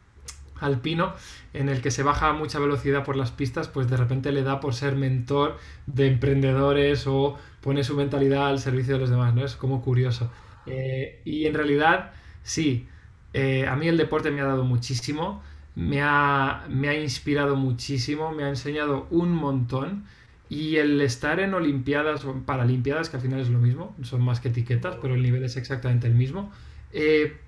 alpino, 0.61 1.15
en 1.55 1.71
el 1.71 1.81
que 1.81 1.91
se 1.91 2.03
baja 2.03 2.29
a 2.29 2.33
mucha 2.35 2.59
velocidad 2.59 3.03
por 3.03 3.17
las 3.17 3.31
pistas, 3.31 3.69
pues 3.69 3.89
de 3.89 3.97
repente 3.97 4.31
le 4.31 4.43
da 4.43 4.61
por 4.61 4.75
ser 4.75 4.95
mentor 4.95 5.57
de 5.87 6.07
emprendedores 6.07 7.07
o 7.07 7.39
pone 7.63 7.83
su 7.83 7.97
mentalidad 7.97 8.49
al 8.49 8.59
servicio 8.59 8.93
de 8.93 9.01
los 9.01 9.09
demás, 9.09 9.35
¿no? 9.35 9.43
Es 9.43 9.57
como 9.57 9.81
curioso. 9.81 10.31
Eh, 10.67 11.23
y 11.25 11.47
en 11.47 11.55
realidad, 11.55 12.13
sí, 12.43 12.87
eh, 13.33 13.67
a 13.67 13.77
mí 13.77 13.89
el 13.89 13.97
deporte 13.97 14.31
me 14.31 14.41
ha 14.41 14.45
dado 14.45 14.65
muchísimo, 14.65 15.43
me 15.75 16.01
ha, 16.03 16.65
me 16.69 16.89
ha 16.89 16.99
inspirado 17.01 17.57
muchísimo, 17.57 18.33
me 18.33 18.45
ha 18.45 18.49
enseñado 18.49 19.07
un 19.11 19.33
montón. 19.35 20.05
Y 20.49 20.77
el 20.77 21.01
estar 21.01 21.39
en 21.39 21.55
Olimpiadas 21.55 22.25
o 22.25 22.35
Paralimpiadas, 22.45 23.09
que 23.09 23.17
al 23.17 23.23
final 23.23 23.41
es 23.41 23.51
lo 23.51 23.59
mismo, 23.61 23.95
son 24.03 24.23
más 24.23 24.41
que 24.41 24.49
etiquetas, 24.49 24.97
pero 25.01 25.15
el 25.15 25.23
nivel 25.23 25.45
es 25.45 25.57
exactamente 25.57 26.09
el 26.09 26.15
mismo, 26.15 26.51
eh, 26.93 27.39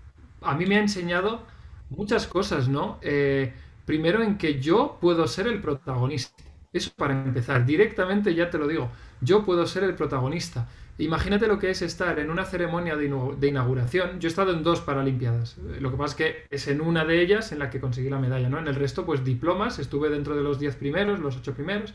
a 0.40 0.54
mí 0.54 0.66
me 0.66 0.76
ha 0.76 0.80
enseñado 0.80 1.42
muchas 1.90 2.26
cosas, 2.26 2.68
¿no? 2.68 2.98
Eh, 3.02 3.52
primero 3.84 4.22
en 4.22 4.38
que 4.38 4.60
yo 4.60 4.98
puedo 5.00 5.26
ser 5.26 5.46
el 5.48 5.60
protagonista. 5.60 6.44
Eso 6.72 6.90
para 6.96 7.12
empezar, 7.24 7.66
directamente 7.66 8.34
ya 8.34 8.50
te 8.50 8.58
lo 8.58 8.66
digo, 8.66 8.90
yo 9.20 9.44
puedo 9.44 9.66
ser 9.66 9.84
el 9.84 9.94
protagonista. 9.94 10.68
Imagínate 10.98 11.46
lo 11.46 11.58
que 11.58 11.70
es 11.70 11.82
estar 11.82 12.18
en 12.18 12.30
una 12.30 12.44
ceremonia 12.44 12.96
de 12.96 13.48
inauguración. 13.48 14.20
Yo 14.20 14.28
he 14.28 14.30
estado 14.30 14.52
en 14.52 14.62
dos 14.62 14.82
Paralimpiadas. 14.82 15.56
Lo 15.80 15.90
que 15.90 15.96
pasa 15.96 16.12
es 16.12 16.16
que 16.16 16.46
es 16.50 16.68
en 16.68 16.80
una 16.80 17.04
de 17.04 17.20
ellas 17.20 17.50
en 17.50 17.58
la 17.58 17.70
que 17.70 17.80
conseguí 17.80 18.10
la 18.10 18.18
medalla, 18.18 18.48
¿no? 18.48 18.58
En 18.58 18.68
el 18.68 18.74
resto, 18.74 19.06
pues 19.06 19.24
diplomas. 19.24 19.78
Estuve 19.78 20.10
dentro 20.10 20.36
de 20.36 20.42
los 20.42 20.60
diez 20.60 20.76
primeros, 20.76 21.18
los 21.18 21.36
ocho 21.36 21.54
primeros. 21.54 21.94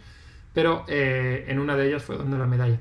Pero 0.54 0.84
eh, 0.88 1.46
en 1.48 1.60
una 1.60 1.76
de 1.76 1.88
ellas 1.88 2.04
fue 2.04 2.18
donde 2.18 2.38
la 2.38 2.48
medalla. 2.48 2.80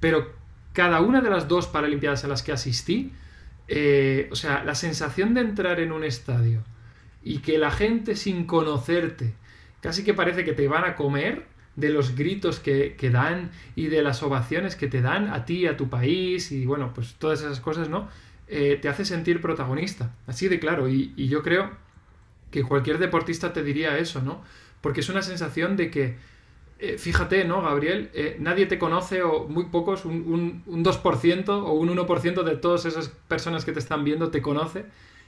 Pero 0.00 0.32
cada 0.72 1.00
una 1.00 1.20
de 1.20 1.28
las 1.28 1.48
dos 1.48 1.66
Paralimpiadas 1.66 2.24
a 2.24 2.28
las 2.28 2.42
que 2.42 2.52
asistí, 2.52 3.12
eh, 3.68 4.28
o 4.32 4.36
sea, 4.36 4.64
la 4.64 4.74
sensación 4.74 5.34
de 5.34 5.42
entrar 5.42 5.80
en 5.80 5.92
un 5.92 6.02
estadio 6.02 6.62
y 7.22 7.38
que 7.38 7.58
la 7.58 7.70
gente 7.70 8.16
sin 8.16 8.46
conocerte, 8.46 9.34
casi 9.82 10.02
que 10.02 10.14
parece 10.14 10.44
que 10.44 10.54
te 10.54 10.66
van 10.66 10.84
a 10.84 10.94
comer, 10.94 11.46
de 11.78 11.90
los 11.90 12.16
gritos 12.16 12.58
que, 12.58 13.10
dan 13.12 13.52
y 13.76 13.86
de 13.86 14.02
las 14.02 14.24
ovaciones 14.24 14.74
que 14.74 14.88
te 14.88 15.00
dan 15.00 15.28
a 15.28 15.44
ti, 15.44 15.68
a 15.68 15.76
tu 15.76 15.88
país 15.88 16.50
y 16.50 16.66
bueno, 16.66 16.90
pues 16.92 17.14
todas 17.14 17.40
esas 17.40 17.60
cosas, 17.60 17.88
¿no? 17.88 18.08
Eh, 18.48 18.78
te 18.82 18.88
hace 18.88 19.04
sentir 19.04 19.40
protagonista, 19.40 20.12
así 20.26 20.48
de 20.48 20.58
claro. 20.58 20.88
Y, 20.88 21.14
yo 21.28 21.40
creo 21.44 21.70
que 22.50 22.64
cualquier 22.64 22.98
deportista 22.98 23.52
te 23.52 23.62
diría 23.62 23.96
eso, 23.96 24.20
¿no? 24.20 24.42
Porque 24.80 25.00
es 25.00 25.08
una 25.08 25.22
sensación 25.22 25.76
de 25.76 25.88
que, 25.88 26.16
eh, 26.80 26.98
fíjate, 26.98 27.44
¿no, 27.44 27.62
Gabriel? 27.62 28.10
Eh, 28.12 28.36
nadie 28.40 28.66
te 28.66 28.76
conoce 28.76 29.22
o 29.22 29.46
muy 29.46 29.66
pocos, 29.66 30.04
un, 30.04 30.64
un, 30.66 30.84
2% 30.84 31.48
o 31.48 31.72
un 31.74 31.90
1% 31.90 32.42
de 32.42 32.56
todas 32.56 32.86
esas 32.86 33.08
personas 33.28 33.64
que 33.64 33.70
te 33.70 33.78
están 33.78 34.02
viendo 34.02 34.32
te 34.32 34.42
conoce 34.42 34.84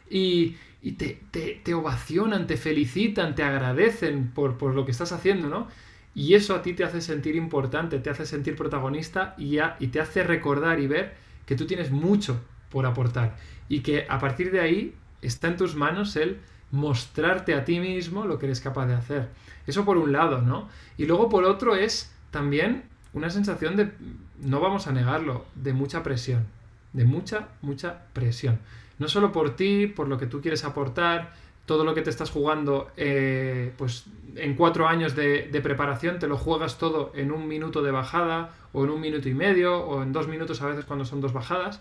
y, 0.08 0.56
te, 0.96 1.20
te, 1.62 1.74
ovacionan, 1.74 2.48
te 2.48 2.56
felicitan, 2.56 3.36
te 3.36 3.44
agradecen 3.44 4.32
por, 4.32 4.58
por 4.58 4.74
lo 4.74 4.84
que 4.84 4.90
estás 4.90 5.12
haciendo, 5.12 5.48
¿no? 5.48 5.68
Y 6.14 6.34
eso 6.34 6.54
a 6.54 6.62
ti 6.62 6.72
te 6.72 6.84
hace 6.84 7.00
sentir 7.00 7.36
importante, 7.36 7.98
te 7.98 8.10
hace 8.10 8.26
sentir 8.26 8.56
protagonista 8.56 9.34
y, 9.38 9.58
y 9.78 9.88
te 9.88 10.00
hace 10.00 10.24
recordar 10.24 10.80
y 10.80 10.86
ver 10.86 11.14
que 11.46 11.56
tú 11.56 11.66
tienes 11.66 11.90
mucho 11.90 12.40
por 12.70 12.86
aportar 12.86 13.36
y 13.68 13.80
que 13.80 14.06
a 14.08 14.18
partir 14.18 14.50
de 14.50 14.60
ahí 14.60 14.94
está 15.22 15.48
en 15.48 15.56
tus 15.56 15.76
manos 15.76 16.16
el 16.16 16.40
mostrarte 16.70 17.54
a 17.54 17.64
ti 17.64 17.80
mismo 17.80 18.24
lo 18.24 18.38
que 18.38 18.46
eres 18.46 18.60
capaz 18.60 18.86
de 18.86 18.94
hacer. 18.94 19.28
Eso 19.66 19.84
por 19.84 19.96
un 19.96 20.12
lado, 20.12 20.42
¿no? 20.42 20.68
Y 20.96 21.06
luego 21.06 21.28
por 21.28 21.44
otro 21.44 21.76
es 21.76 22.12
también 22.30 22.84
una 23.12 23.30
sensación 23.30 23.76
de, 23.76 23.92
no 24.40 24.60
vamos 24.60 24.86
a 24.86 24.92
negarlo, 24.92 25.46
de 25.54 25.72
mucha 25.72 26.02
presión, 26.02 26.46
de 26.92 27.04
mucha, 27.04 27.48
mucha 27.62 28.02
presión. 28.12 28.58
No 28.98 29.08
solo 29.08 29.32
por 29.32 29.56
ti, 29.56 29.86
por 29.86 30.08
lo 30.08 30.18
que 30.18 30.26
tú 30.26 30.40
quieres 30.40 30.64
aportar, 30.64 31.32
todo 31.70 31.84
lo 31.84 31.94
que 31.94 32.02
te 32.02 32.10
estás 32.10 32.32
jugando, 32.32 32.90
eh, 32.96 33.72
pues 33.78 34.06
en 34.34 34.56
cuatro 34.56 34.88
años 34.88 35.14
de, 35.14 35.60
preparación 35.62 36.18
te 36.18 36.26
lo 36.26 36.36
juegas 36.36 36.78
todo 36.78 37.12
en 37.14 37.30
un 37.30 37.46
minuto 37.46 37.80
de 37.80 37.92
bajada, 37.92 38.50
o 38.72 38.82
en 38.82 38.90
un 38.90 39.00
minuto 39.00 39.28
y 39.28 39.34
medio, 39.34 39.78
o 39.78 40.02
en 40.02 40.12
dos 40.12 40.26
minutos 40.26 40.60
a 40.62 40.66
veces 40.66 40.84
cuando 40.84 41.04
son 41.04 41.20
dos 41.20 41.32
bajadas, 41.32 41.80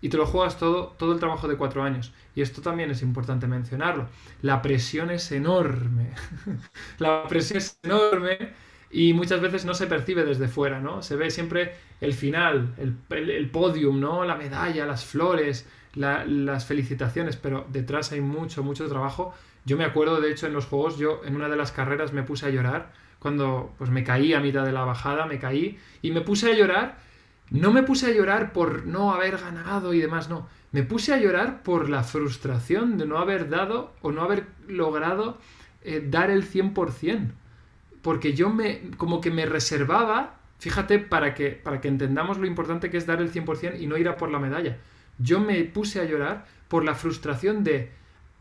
y 0.00 0.08
te 0.08 0.16
lo 0.16 0.26
juegas 0.26 0.58
todo, 0.58 0.96
todo 0.98 1.12
el 1.12 1.20
trabajo 1.20 1.46
de 1.46 1.56
cuatro 1.56 1.84
años. 1.84 2.12
Y 2.34 2.42
esto 2.42 2.60
también 2.60 2.90
es 2.90 3.02
importante 3.02 3.46
mencionarlo. 3.46 4.08
La 4.42 4.62
presión 4.62 5.12
es 5.12 5.30
enorme. 5.30 6.10
la 6.98 7.22
presión 7.28 7.58
es 7.58 7.78
enorme 7.84 8.36
y 8.90 9.12
muchas 9.12 9.40
veces 9.40 9.64
no 9.64 9.74
se 9.74 9.86
percibe 9.86 10.24
desde 10.24 10.48
fuera, 10.48 10.80
¿no? 10.80 11.02
Se 11.02 11.14
ve 11.14 11.30
siempre 11.30 11.76
el 12.00 12.14
final, 12.14 12.74
el, 12.78 12.96
el, 13.30 13.48
podium, 13.48 14.00
¿no? 14.00 14.24
La 14.24 14.34
medalla, 14.34 14.86
las 14.86 15.04
flores, 15.04 15.68
las 15.94 16.64
felicitaciones, 16.66 17.36
pero 17.36 17.66
detrás 17.70 18.12
hay 18.12 18.20
mucho, 18.20 18.62
mucho 18.62 18.88
trabajo. 18.88 19.34
Yo 19.64 19.76
me 19.76 19.84
acuerdo, 19.84 20.20
de 20.20 20.30
hecho, 20.30 20.46
en 20.46 20.52
los 20.52 20.66
juegos, 20.66 20.98
yo 20.98 21.20
en 21.24 21.36
una 21.36 21.48
de 21.48 21.56
las 21.56 21.72
carreras 21.72 22.12
me 22.12 22.22
puse 22.22 22.46
a 22.46 22.50
llorar 22.50 22.92
cuando 23.18 23.74
pues 23.76 23.90
me 23.90 24.02
caí 24.02 24.32
a 24.32 24.40
mitad 24.40 24.64
de 24.64 24.72
la 24.72 24.84
bajada, 24.84 25.26
me 25.26 25.38
caí 25.38 25.78
y 26.02 26.10
me 26.10 26.22
puse 26.22 26.50
a 26.50 26.54
llorar. 26.54 26.98
No 27.50 27.72
me 27.72 27.82
puse 27.82 28.06
a 28.06 28.14
llorar 28.14 28.52
por 28.52 28.86
no 28.86 29.12
haber 29.12 29.36
ganado 29.36 29.92
y 29.92 30.00
demás, 30.00 30.28
no. 30.28 30.48
Me 30.72 30.84
puse 30.84 31.12
a 31.12 31.18
llorar 31.18 31.62
por 31.64 31.90
la 31.90 32.04
frustración 32.04 32.96
de 32.96 33.06
no 33.06 33.18
haber 33.18 33.50
dado 33.50 33.92
o 34.02 34.12
no 34.12 34.22
haber 34.22 34.46
logrado 34.68 35.38
eh, 35.82 36.06
dar 36.08 36.30
el 36.30 36.48
100%. 36.48 37.32
Porque 38.02 38.34
yo 38.34 38.50
me, 38.50 38.92
como 38.96 39.20
que 39.20 39.32
me 39.32 39.46
reservaba, 39.46 40.38
fíjate, 40.58 41.00
para 41.00 41.34
que, 41.34 41.50
para 41.50 41.80
que 41.80 41.88
entendamos 41.88 42.38
lo 42.38 42.46
importante 42.46 42.88
que 42.88 42.96
es 42.96 43.06
dar 43.06 43.20
el 43.20 43.32
100% 43.32 43.80
y 43.80 43.86
no 43.86 43.98
ir 43.98 44.08
a 44.08 44.16
por 44.16 44.30
la 44.30 44.38
medalla 44.38 44.78
yo 45.20 45.40
me 45.40 45.62
puse 45.64 46.00
a 46.00 46.04
llorar 46.04 46.46
por 46.68 46.84
la 46.84 46.94
frustración 46.94 47.62
de 47.62 47.90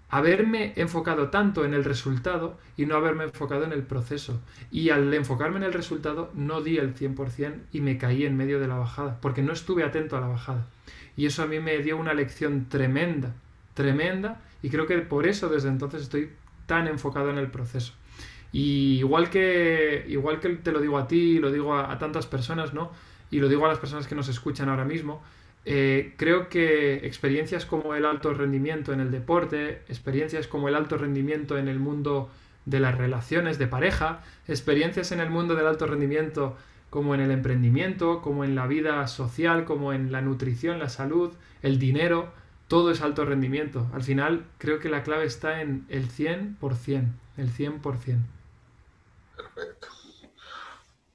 haberme 0.09 0.73
enfocado 0.75 1.29
tanto 1.29 1.65
en 1.65 1.73
el 1.73 1.83
resultado 1.83 2.57
y 2.75 2.85
no 2.85 2.95
haberme 2.95 3.25
enfocado 3.25 3.63
en 3.63 3.71
el 3.71 3.83
proceso. 3.83 4.41
Y 4.71 4.89
al 4.89 5.13
enfocarme 5.13 5.57
en 5.57 5.63
el 5.63 5.73
resultado 5.73 6.31
no 6.33 6.61
di 6.61 6.77
el 6.77 6.95
100% 6.95 7.53
y 7.71 7.81
me 7.81 7.97
caí 7.97 8.25
en 8.25 8.35
medio 8.35 8.59
de 8.59 8.67
la 8.67 8.75
bajada, 8.75 9.19
porque 9.21 9.43
no 9.43 9.53
estuve 9.53 9.83
atento 9.83 10.17
a 10.17 10.21
la 10.21 10.27
bajada. 10.27 10.65
Y 11.15 11.25
eso 11.25 11.43
a 11.43 11.47
mí 11.47 11.59
me 11.59 11.77
dio 11.79 11.97
una 11.97 12.13
lección 12.13 12.67
tremenda, 12.69 13.35
tremenda, 13.73 14.41
y 14.63 14.69
creo 14.69 14.87
que 14.87 14.97
por 14.99 15.27
eso 15.27 15.49
desde 15.49 15.69
entonces 15.69 16.03
estoy 16.03 16.31
tan 16.65 16.87
enfocado 16.87 17.29
en 17.29 17.37
el 17.37 17.51
proceso. 17.51 17.93
Y 18.51 18.97
igual 18.99 19.29
que, 19.29 20.05
igual 20.07 20.39
que 20.39 20.49
te 20.49 20.71
lo 20.71 20.79
digo 20.79 20.97
a 20.97 21.07
ti, 21.07 21.39
lo 21.39 21.51
digo 21.51 21.75
a, 21.75 21.97
tantas 21.99 22.25
personas, 22.25 22.73
¿no? 22.73 22.91
Y 23.29 23.39
lo 23.39 23.47
digo 23.47 23.65
a 23.65 23.69
las 23.69 23.77
personas 23.77 24.07
que 24.07 24.15
nos 24.15 24.27
escuchan 24.27 24.69
ahora 24.69 24.85
mismo, 24.85 25.21
eh, 25.71 26.15
creo 26.17 26.49
que 26.49 27.05
experiencias 27.05 27.63
como 27.63 27.93
el 27.93 28.03
alto 28.03 28.33
rendimiento 28.33 28.91
en 28.91 29.01
el 29.01 29.11
deporte, 29.11 29.83
experiencias 29.87 30.47
como 30.47 30.67
el 30.67 30.73
alto 30.73 30.97
rendimiento 30.97 31.59
en 31.59 31.67
el 31.67 31.77
mundo 31.77 32.31
de 32.65 32.79
las 32.79 32.97
relaciones 32.97 33.59
de 33.59 33.67
pareja, 33.67 34.23
experiencias 34.47 35.11
en 35.11 35.19
el 35.19 35.29
mundo 35.29 35.53
del 35.53 35.67
alto 35.67 35.85
rendimiento 35.85 36.57
como 36.89 37.13
en 37.13 37.21
el 37.21 37.29
emprendimiento, 37.29 38.23
como 38.23 38.43
en 38.43 38.55
la 38.55 38.65
vida 38.65 39.07
social, 39.07 39.65
como 39.65 39.93
en 39.93 40.11
la 40.11 40.21
nutrición, 40.21 40.79
la 40.79 40.89
salud, 40.89 41.33
el 41.61 41.77
dinero, 41.77 42.33
todo 42.67 42.89
es 42.89 43.01
alto 43.01 43.23
rendimiento. 43.23 43.85
Al 43.93 44.01
final 44.01 44.47
creo 44.57 44.79
que 44.79 44.89
la 44.89 45.03
clave 45.03 45.25
está 45.25 45.61
en 45.61 45.85
el 45.89 46.09
100%, 46.09 47.11
el 47.37 47.53
100%. 47.53 48.17
Perfecto. 49.37 49.87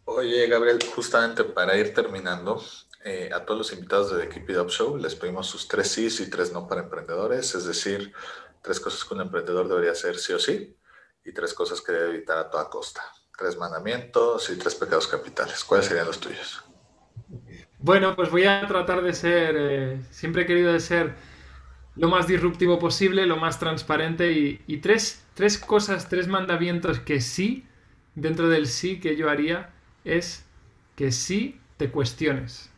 Oye, 0.05 0.47
Gabriel, 0.47 0.79
justamente 0.95 1.43
para 1.43 1.77
ir 1.77 1.93
terminando, 1.93 2.63
eh, 3.07 3.29
a 3.35 3.45
todos 3.45 3.59
los 3.59 3.73
invitados 3.75 4.11
de 4.11 4.23
The 4.23 4.29
Keep 4.31 4.51
It 4.51 4.57
Up 4.57 4.71
Show 4.71 4.97
les 4.97 5.15
pedimos 5.15 5.47
sus 5.47 5.69
tres 5.69 5.89
sís 5.89 6.21
y 6.21 6.31
tres 6.31 6.53
no 6.53 6.67
para 6.67 6.81
emprendedores, 6.81 7.55
es 7.55 7.67
decir, 7.67 8.15
tres 8.63 8.81
cosas 8.81 9.05
que 9.05 9.13
un 9.13 9.21
emprendedor 9.21 9.69
debería 9.69 9.93
hacer 9.93 10.17
sí 10.17 10.33
o 10.33 10.39
sí 10.39 10.75
y 11.23 11.33
tres 11.33 11.53
cosas 11.53 11.83
que 11.83 11.93
debe 11.93 12.15
evitar 12.15 12.39
a 12.39 12.51
toda 12.51 12.71
costa. 12.71 13.03
Tres 13.37 13.59
mandamientos 13.59 14.49
y 14.49 14.57
tres 14.57 14.75
pecados 14.75 15.07
capitales. 15.07 15.65
¿Cuáles 15.65 15.87
serían 15.87 16.07
los 16.07 16.19
tuyos? 16.19 16.65
Bueno, 17.79 18.17
pues 18.17 18.31
voy 18.31 18.45
a 18.45 18.67
tratar 18.67 19.03
de 19.03 19.13
ser, 19.13 19.55
eh, 19.59 20.01
siempre 20.11 20.43
he 20.43 20.47
querido 20.47 20.73
de 20.73 20.81
ser 20.81 21.15
lo 21.97 22.09
más 22.09 22.27
disruptivo 22.27 22.79
posible, 22.79 23.27
lo 23.27 23.37
más 23.37 23.59
transparente 23.59 24.33
y, 24.33 24.79
tres 24.79 25.59
cosas, 25.59 26.09
tres 26.09 26.27
mandamientos 26.27 27.01
que 27.01 27.21
sí, 27.21 27.67
dentro 28.15 28.49
del 28.49 28.67
sí 28.67 28.99
que 28.99 29.17
yo 29.17 29.29
haría, 29.29 29.75
es 30.05 30.47
que 30.97 31.13
sí 31.13 31.61
te 31.77 31.91
cuestiones 31.91 32.71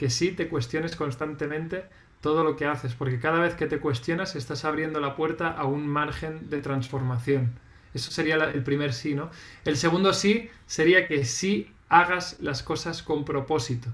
que 0.00 0.08
sí 0.08 0.32
te 0.32 0.48
cuestiones 0.48 0.96
constantemente 0.96 1.84
todo 2.22 2.42
lo 2.42 2.56
que 2.56 2.64
haces, 2.64 2.94
porque 2.94 3.20
cada 3.20 3.38
vez 3.38 3.54
que 3.54 3.66
te 3.66 3.80
cuestionas 3.80 4.34
estás 4.34 4.64
abriendo 4.64 4.98
la 4.98 5.14
puerta 5.14 5.48
a 5.50 5.66
un 5.66 5.86
margen 5.86 6.48
de 6.48 6.62
transformación. 6.62 7.52
Eso 7.92 8.10
sería 8.10 8.36
el 8.36 8.62
primer 8.62 8.94
sí, 8.94 9.14
¿no? 9.14 9.30
El 9.66 9.76
segundo 9.76 10.14
sí 10.14 10.48
sería 10.66 11.06
que 11.06 11.26
sí 11.26 11.70
hagas 11.90 12.38
las 12.40 12.62
cosas 12.62 13.02
con 13.02 13.26
propósito, 13.26 13.90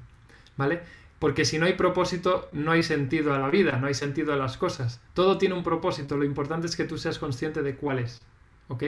¿vale? 0.57 0.81
Porque 1.19 1.45
si 1.45 1.59
no 1.59 1.67
hay 1.67 1.73
propósito, 1.73 2.49
no 2.53 2.71
hay 2.71 2.85
sentido 2.85 3.35
a 3.35 3.41
la 3.41 3.51
vida, 3.51 3.77
no 3.81 3.89
hay 3.89 3.95
sentido 3.95 4.33
a 4.33 4.37
las 4.37 4.57
cosas. 4.57 5.01
Todo 5.13 5.39
tiene 5.39 5.57
un 5.57 5.65
propósito, 5.65 6.17
lo 6.17 6.25
importante 6.25 6.69
es 6.69 6.77
que 6.77 6.85
tú 6.85 6.99
seas 6.99 7.19
consciente 7.19 7.65
de 7.65 7.75
cuál 7.75 7.99
es. 7.99 8.23
¿Ok? 8.69 8.85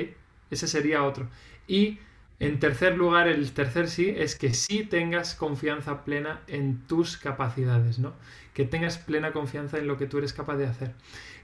Ese 0.52 0.68
sería 0.68 1.02
otro. 1.02 1.28
Y 1.66 1.98
en 2.40 2.60
tercer 2.60 2.96
lugar, 2.96 3.26
el 3.28 3.52
tercer 3.52 3.88
sí 3.88 4.14
es 4.16 4.36
que 4.36 4.54
sí 4.54 4.84
tengas 4.84 5.34
confianza 5.34 6.04
plena 6.04 6.42
en 6.46 6.86
tus 6.86 7.16
capacidades, 7.16 7.98
¿no? 7.98 8.14
Que 8.54 8.64
tengas 8.64 8.98
plena 8.98 9.32
confianza 9.32 9.78
en 9.78 9.88
lo 9.88 9.96
que 9.98 10.06
tú 10.06 10.18
eres 10.18 10.32
capaz 10.32 10.56
de 10.56 10.66
hacer. 10.66 10.94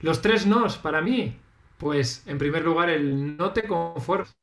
Los 0.01 0.21
tres 0.21 0.45
nos, 0.45 0.77
para 0.77 1.01
mí, 1.01 1.37
pues 1.77 2.23
en 2.27 2.37
primer 2.37 2.63
lugar 2.63 2.89
el 2.89 3.35
no 3.37 3.51
te 3.51 3.63
conformes, 3.63 4.35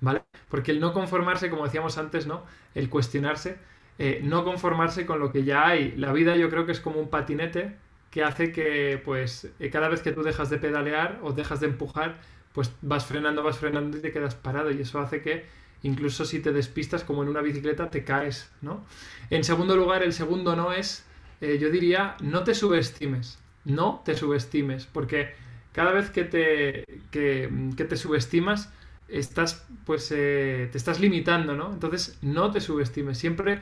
¿vale? 0.00 0.22
Porque 0.48 0.72
el 0.72 0.80
no 0.80 0.92
conformarse, 0.92 1.50
como 1.50 1.64
decíamos 1.64 1.98
antes, 1.98 2.26
¿no? 2.26 2.44
El 2.74 2.90
cuestionarse, 2.90 3.58
eh, 3.98 4.20
no 4.24 4.44
conformarse 4.44 5.06
con 5.06 5.20
lo 5.20 5.32
que 5.32 5.44
ya 5.44 5.66
hay. 5.68 5.92
La 5.96 6.12
vida 6.12 6.36
yo 6.36 6.50
creo 6.50 6.66
que 6.66 6.72
es 6.72 6.80
como 6.80 7.00
un 7.00 7.10
patinete 7.10 7.76
que 8.10 8.24
hace 8.24 8.52
que, 8.52 9.00
pues, 9.04 9.50
eh, 9.58 9.70
cada 9.70 9.88
vez 9.88 10.02
que 10.02 10.12
tú 10.12 10.22
dejas 10.22 10.50
de 10.50 10.58
pedalear 10.58 11.20
o 11.22 11.32
dejas 11.32 11.60
de 11.60 11.66
empujar, 11.68 12.18
pues 12.52 12.72
vas 12.82 13.06
frenando, 13.06 13.42
vas 13.42 13.58
frenando 13.58 13.96
y 13.98 14.00
te 14.00 14.12
quedas 14.12 14.34
parado. 14.34 14.70
Y 14.70 14.80
eso 14.82 15.00
hace 15.00 15.22
que 15.22 15.46
incluso 15.82 16.24
si 16.24 16.40
te 16.40 16.52
despistas 16.52 17.04
como 17.04 17.22
en 17.22 17.28
una 17.28 17.40
bicicleta 17.40 17.90
te 17.90 18.04
caes, 18.04 18.50
¿no? 18.60 18.84
En 19.30 19.44
segundo 19.44 19.76
lugar, 19.76 20.02
el 20.02 20.12
segundo 20.12 20.56
no 20.56 20.72
es, 20.72 21.04
eh, 21.40 21.58
yo 21.60 21.70
diría, 21.70 22.16
no 22.20 22.44
te 22.44 22.54
subestimes. 22.54 23.38
No 23.64 24.02
te 24.04 24.16
subestimes, 24.16 24.86
porque 24.86 25.34
cada 25.72 25.92
vez 25.92 26.10
que 26.10 26.24
te, 26.24 26.84
que, 27.10 27.48
te 27.76 27.96
subestimas, 27.96 28.70
estás, 29.08 29.66
pues, 29.86 30.08
te 30.08 30.76
estás 30.76 31.00
limitando, 31.00 31.54
¿no? 31.54 31.72
Entonces, 31.72 32.18
no 32.22 32.50
te 32.50 32.60
subestimes. 32.60 33.18
Siempre 33.18 33.60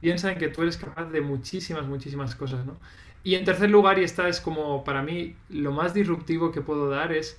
piensa 0.00 0.32
en 0.32 0.38
que 0.38 0.48
tú 0.48 0.62
eres 0.62 0.76
capaz 0.76 1.06
de 1.06 1.20
muchísimas, 1.20 1.86
muchísimas 1.86 2.34
cosas, 2.34 2.66
¿no? 2.66 2.76
Y 3.22 3.34
en 3.34 3.44
tercer 3.44 3.70
lugar, 3.70 3.98
y 3.98 4.04
esta 4.04 4.28
es 4.28 4.40
como 4.40 4.84
para 4.84 5.02
mí 5.02 5.34
lo 5.48 5.72
más 5.72 5.94
disruptivo 5.94 6.52
que 6.52 6.60
puedo 6.60 6.88
dar, 6.88 7.12
es 7.12 7.38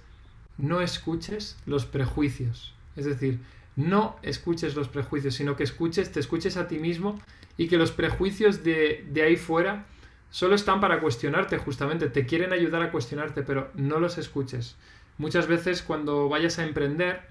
no 0.58 0.82
escuches 0.82 1.58
los 1.66 1.86
prejuicios. 1.86 2.74
Es 2.96 3.06
decir, 3.06 3.40
no 3.78 4.18
escuches 4.24 4.76
los 4.76 4.90
prejuicios, 4.90 5.36
sino 5.36 5.56
que 5.56 5.64
escuches, 5.64 6.12
te 6.12 6.20
escuches 6.20 6.58
a 6.58 6.68
ti 6.68 6.80
mismo 6.80 7.18
y 7.56 7.70
que 7.70 7.78
los 7.78 7.92
prejuicios 7.92 8.64
de, 8.64 9.06
de 9.10 9.22
ahí 9.22 9.38
fuera 9.38 9.86
solo 10.30 10.56
están 10.56 10.82
para 10.82 11.00
cuestionarte, 11.00 11.58
justamente, 11.58 12.10
te 12.10 12.26
quieren 12.26 12.52
ayudar 12.52 12.82
a 12.82 12.92
cuestionarte, 12.92 13.44
pero 13.44 13.72
no 13.76 14.00
los 14.00 14.18
escuches. 14.18 14.76
Muchas 15.18 15.48
veces 15.48 15.82
cuando 15.82 16.28
vayas 16.28 16.60
a 16.60 16.66
emprender, 16.66 17.22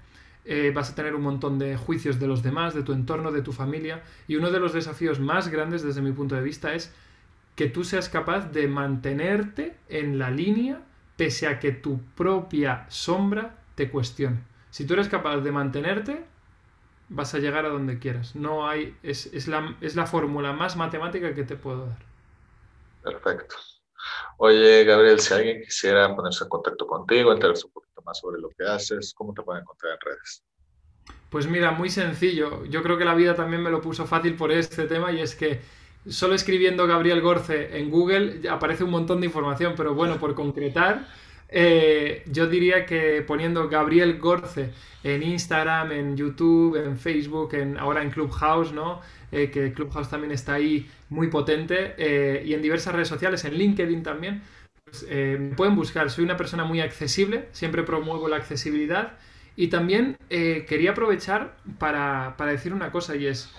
eh, 0.45 0.71
vas 0.73 0.89
a 0.89 0.95
tener 0.95 1.13
un 1.13 1.21
montón 1.21 1.59
de 1.59 1.75
juicios 1.75 2.19
de 2.19 2.27
los 2.27 2.41
demás, 2.41 2.73
de 2.73 2.83
tu 2.83 2.93
entorno, 2.93 3.31
de 3.31 3.41
tu 3.41 3.51
familia. 3.51 4.01
Y 4.27 4.37
uno 4.37 4.49
de 4.49 4.59
los 4.59 4.73
desafíos 4.73 5.19
más 5.19 5.49
grandes 5.49 5.83
desde 5.83 6.01
mi 6.01 6.13
punto 6.13 6.35
de 6.35 6.41
vista 6.41 6.73
es 6.73 6.93
que 7.55 7.67
tú 7.67 7.83
seas 7.83 8.07
capaz 8.07 8.51
de 8.51 8.67
mantenerte 8.67 9.75
en 9.89 10.17
la 10.17 10.31
línea 10.31 10.79
pese 11.17 11.47
a 11.47 11.59
que 11.59 11.71
tu 11.71 11.99
propia 12.15 12.85
sombra 12.89 13.57
te 13.75 13.89
cuestione. 13.89 14.37
Si 14.69 14.85
tú 14.85 14.93
eres 14.93 15.09
capaz 15.09 15.39
de 15.39 15.51
mantenerte, 15.51 16.23
vas 17.09 17.33
a 17.33 17.39
llegar 17.39 17.65
a 17.65 17.69
donde 17.69 17.99
quieras. 17.99 18.35
No 18.35 18.67
hay, 18.67 18.95
es, 19.03 19.27
es 19.27 19.47
la, 19.47 19.75
es 19.81 19.95
la 19.95 20.05
fórmula 20.05 20.53
más 20.53 20.75
matemática 20.75 21.33
que 21.33 21.43
te 21.43 21.55
puedo 21.55 21.87
dar. 21.87 21.99
Perfecto. 23.03 23.55
Oye, 24.37 24.83
Gabriel, 24.83 25.19
si 25.19 25.33
alguien 25.33 25.61
quisiera 25.63 26.13
ponerse 26.15 26.43
en 26.43 26.49
contacto 26.49 26.85
contigo, 26.85 27.31
enterarse 27.31 27.65
un 27.65 27.71
poquito 27.71 28.01
más 28.03 28.19
sobre 28.19 28.39
lo 28.39 28.49
que 28.49 28.65
haces, 28.65 29.13
¿cómo 29.15 29.33
te 29.33 29.41
pueden 29.41 29.63
encontrar 29.63 29.93
en 29.93 29.99
redes? 30.01 30.43
Pues 31.29 31.47
mira, 31.47 31.71
muy 31.71 31.89
sencillo. 31.89 32.65
Yo 32.65 32.83
creo 32.83 32.97
que 32.97 33.05
la 33.05 33.15
vida 33.15 33.35
también 33.35 33.61
me 33.61 33.69
lo 33.69 33.81
puso 33.81 34.05
fácil 34.05 34.35
por 34.35 34.51
este 34.51 34.87
tema 34.87 35.11
y 35.11 35.21
es 35.21 35.35
que 35.35 35.61
solo 36.07 36.35
escribiendo 36.35 36.87
Gabriel 36.87 37.21
Gorce 37.21 37.77
en 37.77 37.89
Google 37.89 38.47
aparece 38.49 38.83
un 38.83 38.91
montón 38.91 39.19
de 39.19 39.27
información, 39.27 39.73
pero 39.75 39.93
bueno, 39.93 40.19
por 40.19 40.35
concretar, 40.35 41.07
eh, 41.49 42.23
yo 42.31 42.47
diría 42.47 42.85
que 42.85 43.21
poniendo 43.21 43.69
Gabriel 43.69 44.19
Gorce 44.19 44.71
en 45.03 45.23
Instagram, 45.23 45.91
en 45.91 46.17
YouTube, 46.17 46.75
en 46.75 46.97
Facebook, 46.97 47.53
en, 47.53 47.77
ahora 47.77 48.03
en 48.03 48.09
Clubhouse, 48.09 48.73
¿no? 48.73 49.01
Eh, 49.31 49.49
que 49.49 49.71
Clubhouse 49.73 50.09
también 50.09 50.31
está 50.31 50.55
ahí 50.55 50.89
muy 51.09 51.27
potente, 51.27 51.95
eh, 51.97 52.43
y 52.45 52.53
en 52.53 52.61
diversas 52.61 52.93
redes 52.93 53.07
sociales, 53.07 53.45
en 53.45 53.53
LinkedIn 53.53 54.03
también, 54.03 54.41
pues, 54.85 55.05
me 55.09 55.55
pueden 55.55 55.75
buscar. 55.75 56.09
Soy 56.09 56.23
una 56.23 56.37
persona 56.37 56.63
muy 56.65 56.81
accesible, 56.81 57.47
siempre 57.51 57.83
promuevo 57.83 58.27
la 58.27 58.37
accesibilidad. 58.37 59.17
Y 59.55 59.69
también 59.69 60.17
quería 60.29 60.91
aprovechar 60.91 61.57
para, 61.79 62.35
decir 62.45 62.73
una 62.73 62.91
cosa, 62.91 63.15
y 63.15 63.25
es, 63.25 63.51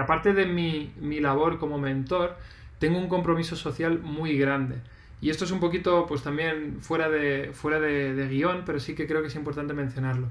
aparte 0.00 0.32
de 0.32 0.46
mi, 0.46 1.20
labor 1.20 1.58
como 1.58 1.76
mentor, 1.78 2.36
tengo 2.78 2.98
un 2.98 3.08
compromiso 3.08 3.56
social 3.56 3.98
muy 3.98 4.38
grande. 4.38 4.76
Y 5.20 5.30
esto 5.30 5.44
es 5.44 5.50
un 5.50 5.60
poquito, 5.60 6.06
pues 6.06 6.22
también 6.22 6.78
fuera 6.80 7.08
de, 7.08 7.50
fuera 7.52 7.80
de 7.80 8.28
guion, 8.28 8.62
pero 8.66 8.78
sí 8.78 8.94
que 8.94 9.06
creo 9.06 9.22
que 9.22 9.28
es 9.28 9.34
importante 9.36 9.72
mencionarlo. 9.72 10.28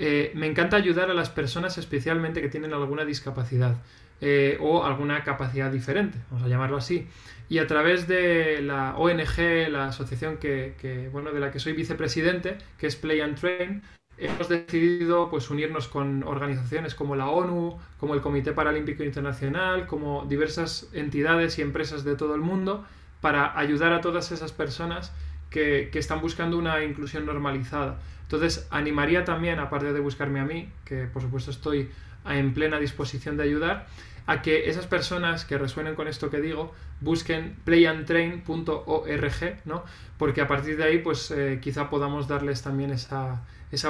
Eh, 0.00 0.30
me 0.36 0.46
encanta 0.46 0.76
ayudar 0.76 1.10
a 1.10 1.14
las 1.14 1.28
personas 1.28 1.76
especialmente 1.76 2.40
que 2.40 2.48
tienen 2.48 2.72
alguna 2.72 3.04
discapacidad 3.04 3.76
eh, 4.20 4.56
o 4.60 4.84
alguna 4.84 5.24
capacidad 5.24 5.72
diferente, 5.72 6.18
vamos 6.30 6.46
a 6.46 6.48
llamarlo 6.48 6.76
así. 6.76 7.08
Y 7.48 7.58
a 7.58 7.66
través 7.66 8.06
de 8.06 8.62
la 8.62 8.96
ONG, 8.96 9.68
la 9.70 9.88
asociación 9.88 10.36
que, 10.36 11.08
bueno, 11.12 11.32
de 11.32 11.40
la 11.40 11.50
que 11.50 11.58
soy 11.58 11.72
vicepresidente, 11.72 12.58
que 12.78 12.86
es 12.86 12.94
Play 12.94 13.20
and 13.20 13.40
Train, 13.40 13.82
hemos 14.18 14.48
decidido 14.48 15.30
pues, 15.30 15.50
unirnos 15.50 15.88
con 15.88 16.22
organizaciones 16.22 16.94
como 16.94 17.16
la 17.16 17.28
ONU, 17.28 17.78
como 17.98 18.14
el 18.14 18.20
Comité 18.20 18.52
Paralímpico 18.52 19.02
Internacional, 19.02 19.88
como 19.88 20.26
diversas 20.26 20.90
entidades 20.92 21.58
y 21.58 21.62
empresas 21.62 22.04
de 22.04 22.14
todo 22.14 22.36
el 22.36 22.40
mundo, 22.40 22.84
para 23.20 23.58
ayudar 23.58 23.92
a 23.92 24.00
todas 24.00 24.32
esas 24.32 24.52
personas 24.52 25.12
que, 25.50 25.88
que 25.92 25.98
están 25.98 26.20
buscando 26.20 26.58
una 26.58 26.82
inclusión 26.84 27.26
normalizada. 27.26 27.98
Entonces, 28.22 28.66
animaría 28.70 29.24
también, 29.24 29.58
aparte 29.58 29.92
de 29.92 30.00
buscarme 30.00 30.40
a 30.40 30.44
mí, 30.44 30.70
que 30.84 31.06
por 31.06 31.22
supuesto 31.22 31.50
estoy 31.50 31.90
en 32.26 32.52
plena 32.52 32.78
disposición 32.78 33.36
de 33.36 33.44
ayudar, 33.44 33.86
a 34.26 34.42
que 34.42 34.68
esas 34.68 34.86
personas 34.86 35.46
que 35.46 35.56
resuenen 35.56 35.94
con 35.94 36.06
esto 36.06 36.28
que 36.28 36.42
digo 36.42 36.74
busquen 37.00 37.56
playandtrain.org, 37.64 39.60
¿no? 39.64 39.84
Porque 40.18 40.42
a 40.42 40.46
partir 40.46 40.76
de 40.76 40.84
ahí, 40.84 40.98
pues 40.98 41.30
eh, 41.30 41.60
quizá 41.62 41.88
podamos 41.88 42.28
darles 42.28 42.60
también 42.62 42.90
esa, 42.90 43.40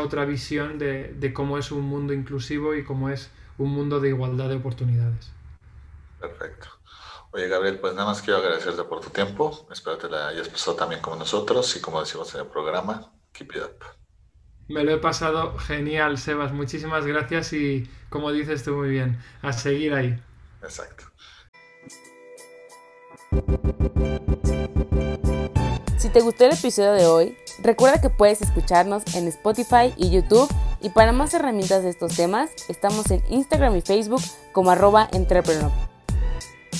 otra 0.00 0.24
visión 0.24 0.78
de, 0.78 1.12
de, 1.14 1.32
cómo 1.32 1.58
es 1.58 1.72
un 1.72 1.84
mundo 1.84 2.12
inclusivo 2.12 2.76
y 2.76 2.84
cómo 2.84 3.10
es 3.10 3.32
un 3.58 3.70
mundo 3.70 3.98
de 3.98 4.10
igualdad 4.10 4.48
de 4.48 4.54
oportunidades. 4.54 5.32
Perfecto. 6.20 6.77
Oye, 7.30 7.48
Gabriel, 7.48 7.78
pues 7.78 7.94
nada 7.94 8.06
más 8.06 8.22
quiero 8.22 8.38
agradecerte 8.38 8.84
por 8.84 9.00
tu 9.00 9.10
tiempo. 9.10 9.66
Espero 9.70 9.98
que 9.98 10.08
la 10.08 10.28
hayas 10.28 10.48
pasado 10.48 10.76
también 10.76 11.02
como 11.02 11.16
nosotros 11.16 11.76
y 11.76 11.80
como 11.80 12.00
decimos 12.00 12.34
en 12.34 12.40
el 12.40 12.46
programa, 12.46 13.12
keep 13.32 13.52
it 13.54 13.62
up. 13.62 13.84
Me 14.68 14.84
lo 14.84 14.92
he 14.92 14.98
pasado 14.98 15.56
genial, 15.58 16.18
Sebas. 16.18 16.52
Muchísimas 16.52 17.06
gracias 17.06 17.52
y, 17.52 17.90
como 18.10 18.32
dices 18.32 18.64
tú 18.64 18.74
muy 18.74 18.90
bien, 18.90 19.18
a 19.42 19.52
seguir 19.52 19.94
ahí. 19.94 20.18
Exacto. 20.62 21.04
Si 25.98 26.08
te 26.10 26.20
gustó 26.20 26.44
el 26.44 26.52
episodio 26.52 26.92
de 26.92 27.06
hoy, 27.06 27.36
recuerda 27.62 28.00
que 28.00 28.10
puedes 28.10 28.40
escucharnos 28.40 29.02
en 29.14 29.28
Spotify 29.28 29.92
y 29.96 30.10
YouTube 30.10 30.48
y 30.80 30.90
para 30.90 31.12
más 31.12 31.34
herramientas 31.34 31.82
de 31.82 31.90
estos 31.90 32.14
temas, 32.14 32.50
estamos 32.68 33.10
en 33.10 33.22
Instagram 33.28 33.76
y 33.76 33.82
Facebook 33.82 34.22
como 34.52 34.70
arroba 34.70 35.08
entrepreneur. 35.12 35.87